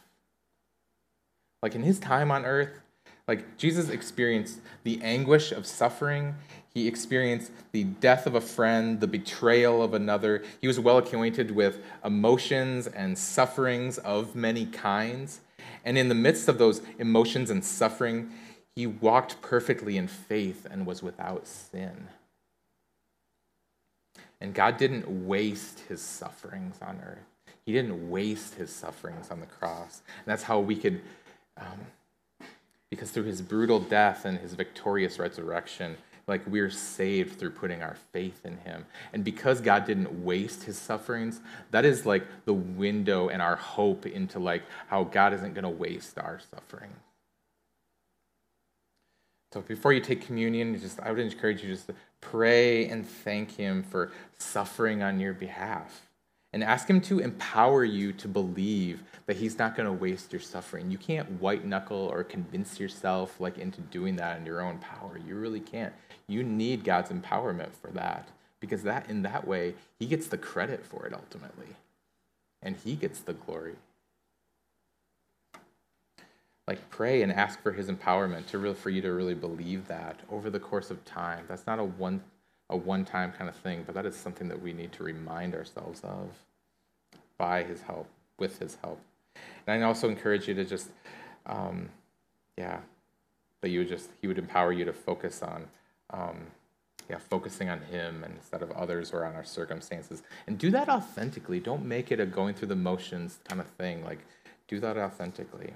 Like, 1.61 1.75
in 1.75 1.83
his 1.83 1.99
time 1.99 2.31
on 2.31 2.45
earth, 2.45 2.81
like, 3.27 3.57
Jesus 3.57 3.89
experienced 3.89 4.59
the 4.83 5.01
anguish 5.01 5.51
of 5.51 5.65
suffering. 5.65 6.35
He 6.73 6.87
experienced 6.87 7.51
the 7.71 7.83
death 7.83 8.25
of 8.25 8.35
a 8.35 8.41
friend, 8.41 8.99
the 8.99 9.07
betrayal 9.07 9.81
of 9.81 9.93
another. 9.93 10.43
He 10.59 10.67
was 10.67 10.79
well 10.79 10.97
acquainted 10.97 11.51
with 11.51 11.79
emotions 12.03 12.87
and 12.87 13.17
sufferings 13.17 13.97
of 13.99 14.35
many 14.35 14.65
kinds. 14.65 15.41
And 15.85 15.97
in 15.97 16.09
the 16.09 16.15
midst 16.15 16.47
of 16.47 16.57
those 16.57 16.81
emotions 16.97 17.49
and 17.49 17.63
suffering, 17.63 18.31
he 18.75 18.87
walked 18.87 19.41
perfectly 19.41 19.97
in 19.97 20.07
faith 20.07 20.65
and 20.69 20.85
was 20.85 21.03
without 21.03 21.47
sin. 21.47 22.07
And 24.41 24.53
God 24.53 24.77
didn't 24.77 25.25
waste 25.25 25.81
his 25.87 26.01
sufferings 26.01 26.75
on 26.81 26.99
earth. 27.05 27.19
He 27.65 27.71
didn't 27.71 28.09
waste 28.09 28.55
his 28.55 28.71
sufferings 28.71 29.31
on 29.31 29.39
the 29.39 29.45
cross. 29.45 30.01
And 30.17 30.25
that's 30.25 30.43
how 30.43 30.59
we 30.59 30.75
could, 30.75 31.01
um, 31.55 31.79
because 32.93 33.09
through 33.09 33.23
his 33.23 33.41
brutal 33.41 33.79
death 33.79 34.23
and 34.23 34.37
his 34.37 34.53
victorious 34.53 35.17
resurrection, 35.17 35.97
like 36.27 36.45
we're 36.45 36.69
saved 36.69 37.39
through 37.39 37.49
putting 37.49 37.81
our 37.81 37.95
faith 38.11 38.45
in 38.45 38.55
him. 38.57 38.85
And 39.13 39.23
because 39.23 39.61
god 39.61 39.85
didn't 39.85 40.23
waste 40.23 40.65
his 40.65 40.77
sufferings 40.77 41.41
that 41.71 41.85
is 41.85 42.05
like 42.05 42.23
the 42.45 42.53
window 42.53 43.29
and 43.29 43.41
our 43.41 43.55
hope 43.55 44.05
into 44.05 44.37
like 44.37 44.61
how 44.89 45.05
god 45.05 45.33
isn't 45.33 45.55
going 45.55 45.63
to 45.63 45.69
waste 45.69 46.19
our 46.19 46.39
suffering. 46.53 46.91
So 49.53 49.61
before 49.61 49.91
you 49.91 49.99
take 49.99 50.21
communion 50.21 50.79
just 50.79 50.99
i 50.99 51.09
would 51.09 51.19
encourage 51.19 51.63
you 51.63 51.69
just 51.69 51.87
to 51.87 51.95
pray 52.21 52.87
and 52.89 53.07
thank 53.07 53.55
him 53.55 53.81
for 53.81 54.11
suffering 54.37 55.01
on 55.01 55.19
your 55.19 55.33
behalf 55.33 56.07
and 56.53 56.63
ask 56.63 56.87
him 56.87 57.01
to 57.01 57.19
empower 57.19 57.83
you 57.83 58.13
to 58.13 58.27
believe 58.27 59.03
that 59.25 59.37
he's 59.37 59.57
not 59.57 59.75
going 59.75 59.87
to 59.87 59.93
waste 59.93 60.31
your 60.31 60.41
suffering. 60.41 60.91
You 60.91 60.99
can't 60.99 61.41
white 61.41 61.65
knuckle 61.65 62.07
or 62.11 62.23
convince 62.23 62.79
yourself 62.79 63.39
like 63.41 63.57
into 63.57 63.81
doing 63.81 64.15
that 64.17 64.37
in 64.37 64.45
your 64.45 64.61
own 64.61 64.77
power. 64.77 65.19
You 65.27 65.35
really 65.35 65.59
can't. 65.59 65.93
You 66.27 66.43
need 66.43 66.83
God's 66.83 67.09
empowerment 67.09 67.71
for 67.73 67.89
that 67.91 68.29
because 68.59 68.83
that 68.83 69.09
in 69.09 69.23
that 69.23 69.47
way 69.47 69.73
he 69.97 70.05
gets 70.05 70.27
the 70.27 70.37
credit 70.37 70.85
for 70.85 71.07
it 71.07 71.13
ultimately. 71.13 71.75
And 72.61 72.77
he 72.77 72.95
gets 72.95 73.19
the 73.19 73.33
glory. 73.33 73.75
Like 76.67 76.89
pray 76.89 77.23
and 77.23 77.31
ask 77.31 77.61
for 77.61 77.73
his 77.73 77.89
empowerment 77.89 78.45
to 78.47 78.57
real 78.57 78.73
for 78.73 78.89
you 78.89 79.01
to 79.01 79.11
really 79.11 79.33
believe 79.33 79.87
that 79.87 80.19
over 80.29 80.49
the 80.49 80.59
course 80.59 80.91
of 80.91 81.03
time. 81.03 81.45
That's 81.47 81.67
not 81.67 81.79
a 81.79 81.83
one 81.83 82.21
a 82.69 82.77
one 82.77 83.05
time 83.05 83.31
kind 83.31 83.49
of 83.49 83.55
thing, 83.55 83.83
but 83.85 83.95
that 83.95 84.05
is 84.05 84.15
something 84.15 84.47
that 84.47 84.61
we 84.61 84.73
need 84.73 84.91
to 84.93 85.03
remind 85.03 85.55
ourselves 85.55 86.01
of 86.03 86.29
by 87.37 87.63
His 87.63 87.81
help, 87.81 88.07
with 88.39 88.59
His 88.59 88.77
help. 88.83 88.99
And 89.67 89.83
I 89.83 89.87
also 89.87 90.09
encourage 90.09 90.47
you 90.47 90.53
to 90.55 90.65
just, 90.65 90.89
um, 91.45 91.89
yeah, 92.57 92.79
that 93.61 93.69
you 93.69 93.79
would 93.79 93.89
just, 93.89 94.09
He 94.21 94.27
would 94.27 94.37
empower 94.37 94.71
you 94.71 94.85
to 94.85 94.93
focus 94.93 95.41
on. 95.41 95.67
Um, 96.09 96.47
yeah, 97.09 97.17
focusing 97.17 97.69
on 97.69 97.81
him 97.81 98.23
instead 98.23 98.61
of 98.61 98.71
others 98.71 99.11
or 99.11 99.25
on 99.25 99.35
our 99.35 99.43
circumstances. 99.43 100.23
And 100.47 100.57
do 100.57 100.71
that 100.71 100.89
authentically. 100.89 101.59
Don't 101.59 101.85
make 101.85 102.11
it 102.11 102.19
a 102.19 102.25
going 102.25 102.55
through 102.55 102.69
the 102.69 102.75
motions 102.75 103.39
kind 103.47 103.59
of 103.59 103.67
thing. 103.67 104.03
Like, 104.03 104.19
do 104.67 104.79
that 104.79 104.97
authentically. 104.97 105.73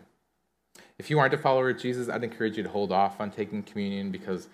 If 0.97 1.09
you 1.09 1.19
aren't 1.19 1.33
a 1.33 1.37
follower 1.37 1.69
of 1.69 1.77
Jesus, 1.77 2.09
I'd 2.09 2.23
encourage 2.23 2.57
you 2.57 2.63
to 2.63 2.69
hold 2.69 2.91
off 2.91 3.19
on 3.19 3.31
taking 3.31 3.61
communion 3.63 4.11
because 4.11 4.47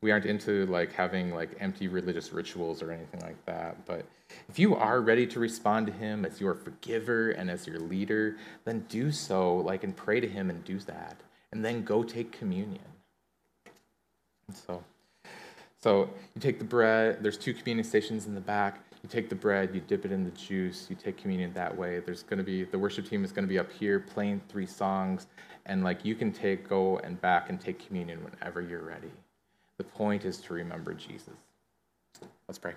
we 0.00 0.10
aren't 0.10 0.26
into 0.26 0.66
like 0.66 0.92
having 0.92 1.34
like 1.34 1.50
empty 1.60 1.88
religious 1.88 2.32
rituals 2.32 2.82
or 2.82 2.92
anything 2.92 3.20
like 3.20 3.44
that. 3.46 3.84
But 3.86 4.06
if 4.48 4.58
you 4.58 4.76
are 4.76 5.00
ready 5.00 5.26
to 5.26 5.40
respond 5.40 5.86
to 5.86 5.92
him 5.92 6.24
as 6.24 6.40
your 6.40 6.54
forgiver 6.54 7.30
and 7.30 7.50
as 7.50 7.66
your 7.66 7.80
leader, 7.80 8.36
then 8.64 8.84
do 8.88 9.10
so 9.10 9.56
like 9.56 9.84
and 9.84 9.96
pray 9.96 10.20
to 10.20 10.28
him 10.28 10.50
and 10.50 10.64
do 10.64 10.78
that. 10.80 11.16
And 11.52 11.64
then 11.64 11.82
go 11.82 12.02
take 12.02 12.30
communion. 12.30 12.84
And 14.46 14.56
so 14.56 14.84
so 15.80 16.10
you 16.34 16.40
take 16.40 16.58
the 16.58 16.64
bread, 16.64 17.22
there's 17.22 17.38
two 17.38 17.54
communion 17.54 17.84
stations 17.84 18.26
in 18.26 18.34
the 18.34 18.40
back. 18.40 18.80
You 19.02 19.08
take 19.08 19.28
the 19.28 19.36
bread, 19.36 19.70
you 19.72 19.80
dip 19.80 20.04
it 20.04 20.10
in 20.10 20.24
the 20.24 20.32
juice, 20.32 20.88
you 20.90 20.96
take 20.96 21.16
communion 21.16 21.52
that 21.54 21.76
way. 21.76 22.00
There's 22.00 22.24
going 22.24 22.38
to 22.38 22.44
be 22.44 22.64
the 22.64 22.78
worship 22.78 23.08
team 23.08 23.24
is 23.24 23.30
going 23.30 23.44
to 23.44 23.48
be 23.48 23.60
up 23.60 23.70
here 23.70 24.00
playing 24.00 24.40
three 24.48 24.66
songs 24.66 25.28
and 25.66 25.84
like 25.84 26.04
you 26.04 26.16
can 26.16 26.32
take 26.32 26.68
go 26.68 26.98
and 26.98 27.20
back 27.20 27.48
and 27.48 27.60
take 27.60 27.84
communion 27.86 28.24
whenever 28.24 28.60
you're 28.60 28.82
ready. 28.82 29.12
The 29.78 29.84
point 29.84 30.24
is 30.24 30.38
to 30.42 30.54
remember 30.54 30.92
Jesus. 30.92 31.34
Let's 32.48 32.58
pray. 32.58 32.74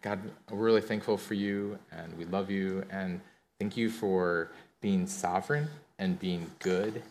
God, 0.00 0.20
we're 0.48 0.58
really 0.58 0.80
thankful 0.80 1.16
for 1.16 1.34
you 1.34 1.78
and 1.90 2.16
we 2.16 2.24
love 2.24 2.50
you 2.50 2.84
and 2.88 3.20
thank 3.58 3.76
you 3.76 3.90
for 3.90 4.52
being 4.80 5.06
sovereign 5.08 5.68
and 5.98 6.18
being 6.18 6.48
good 6.60 7.02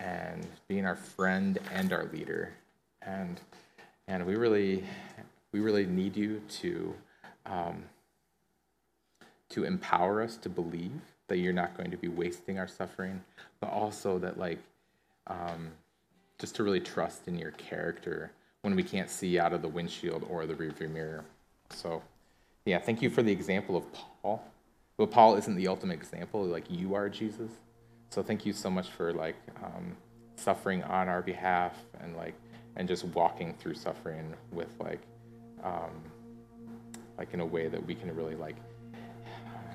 and 0.00 0.44
being 0.66 0.84
our 0.84 0.96
friend 0.96 1.58
and 1.72 1.92
our 1.92 2.06
leader. 2.12 2.52
And 3.00 3.40
and 4.08 4.26
we 4.26 4.34
really 4.34 4.84
we 5.52 5.60
really 5.60 5.86
need 5.86 6.16
you 6.16 6.42
to 6.60 6.94
um, 7.46 7.84
to 9.50 9.64
empower 9.64 10.20
us 10.22 10.36
to 10.38 10.48
believe 10.48 11.00
that 11.28 11.38
you're 11.38 11.52
not 11.52 11.76
going 11.76 11.90
to 11.90 11.96
be 11.96 12.08
wasting 12.08 12.58
our 12.58 12.68
suffering, 12.68 13.22
but 13.60 13.70
also 13.70 14.18
that 14.18 14.38
like 14.38 14.58
um, 15.28 15.70
just 16.42 16.56
to 16.56 16.64
really 16.64 16.80
trust 16.80 17.28
in 17.28 17.38
your 17.38 17.52
character 17.52 18.32
when 18.62 18.74
we 18.74 18.82
can't 18.82 19.08
see 19.08 19.38
out 19.38 19.52
of 19.52 19.62
the 19.62 19.68
windshield 19.68 20.26
or 20.28 20.44
the 20.44 20.54
rearview 20.54 20.90
mirror. 20.90 21.24
So, 21.70 22.02
yeah, 22.64 22.80
thank 22.80 23.00
you 23.00 23.10
for 23.10 23.22
the 23.22 23.30
example 23.30 23.76
of 23.76 23.84
Paul. 23.92 24.44
But 24.96 25.12
Paul 25.12 25.36
isn't 25.36 25.54
the 25.54 25.68
ultimate 25.68 25.94
example, 25.94 26.44
like 26.44 26.64
you 26.68 26.96
are 26.96 27.08
Jesus. 27.08 27.52
So 28.10 28.24
thank 28.24 28.44
you 28.44 28.52
so 28.52 28.68
much 28.68 28.90
for 28.90 29.12
like 29.12 29.36
um, 29.62 29.96
suffering 30.34 30.82
on 30.82 31.08
our 31.08 31.22
behalf 31.22 31.76
and 32.00 32.16
like 32.16 32.34
and 32.74 32.88
just 32.88 33.04
walking 33.04 33.54
through 33.54 33.74
suffering 33.74 34.34
with 34.50 34.74
like 34.80 35.00
um, 35.62 36.02
like 37.18 37.32
in 37.34 37.38
a 37.38 37.46
way 37.46 37.68
that 37.68 37.86
we 37.86 37.94
can 37.94 38.12
really 38.16 38.34
like 38.34 38.56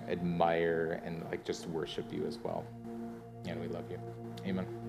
admire 0.09 1.01
and 1.05 1.24
like 1.32 1.45
just 1.45 1.65
worship 1.68 2.11
you 2.11 2.26
as 2.28 2.39
well. 2.39 2.65
And 3.45 3.57
we 3.61 3.68
love 3.68 3.86
you. 3.89 3.99
Amen. 4.45 4.86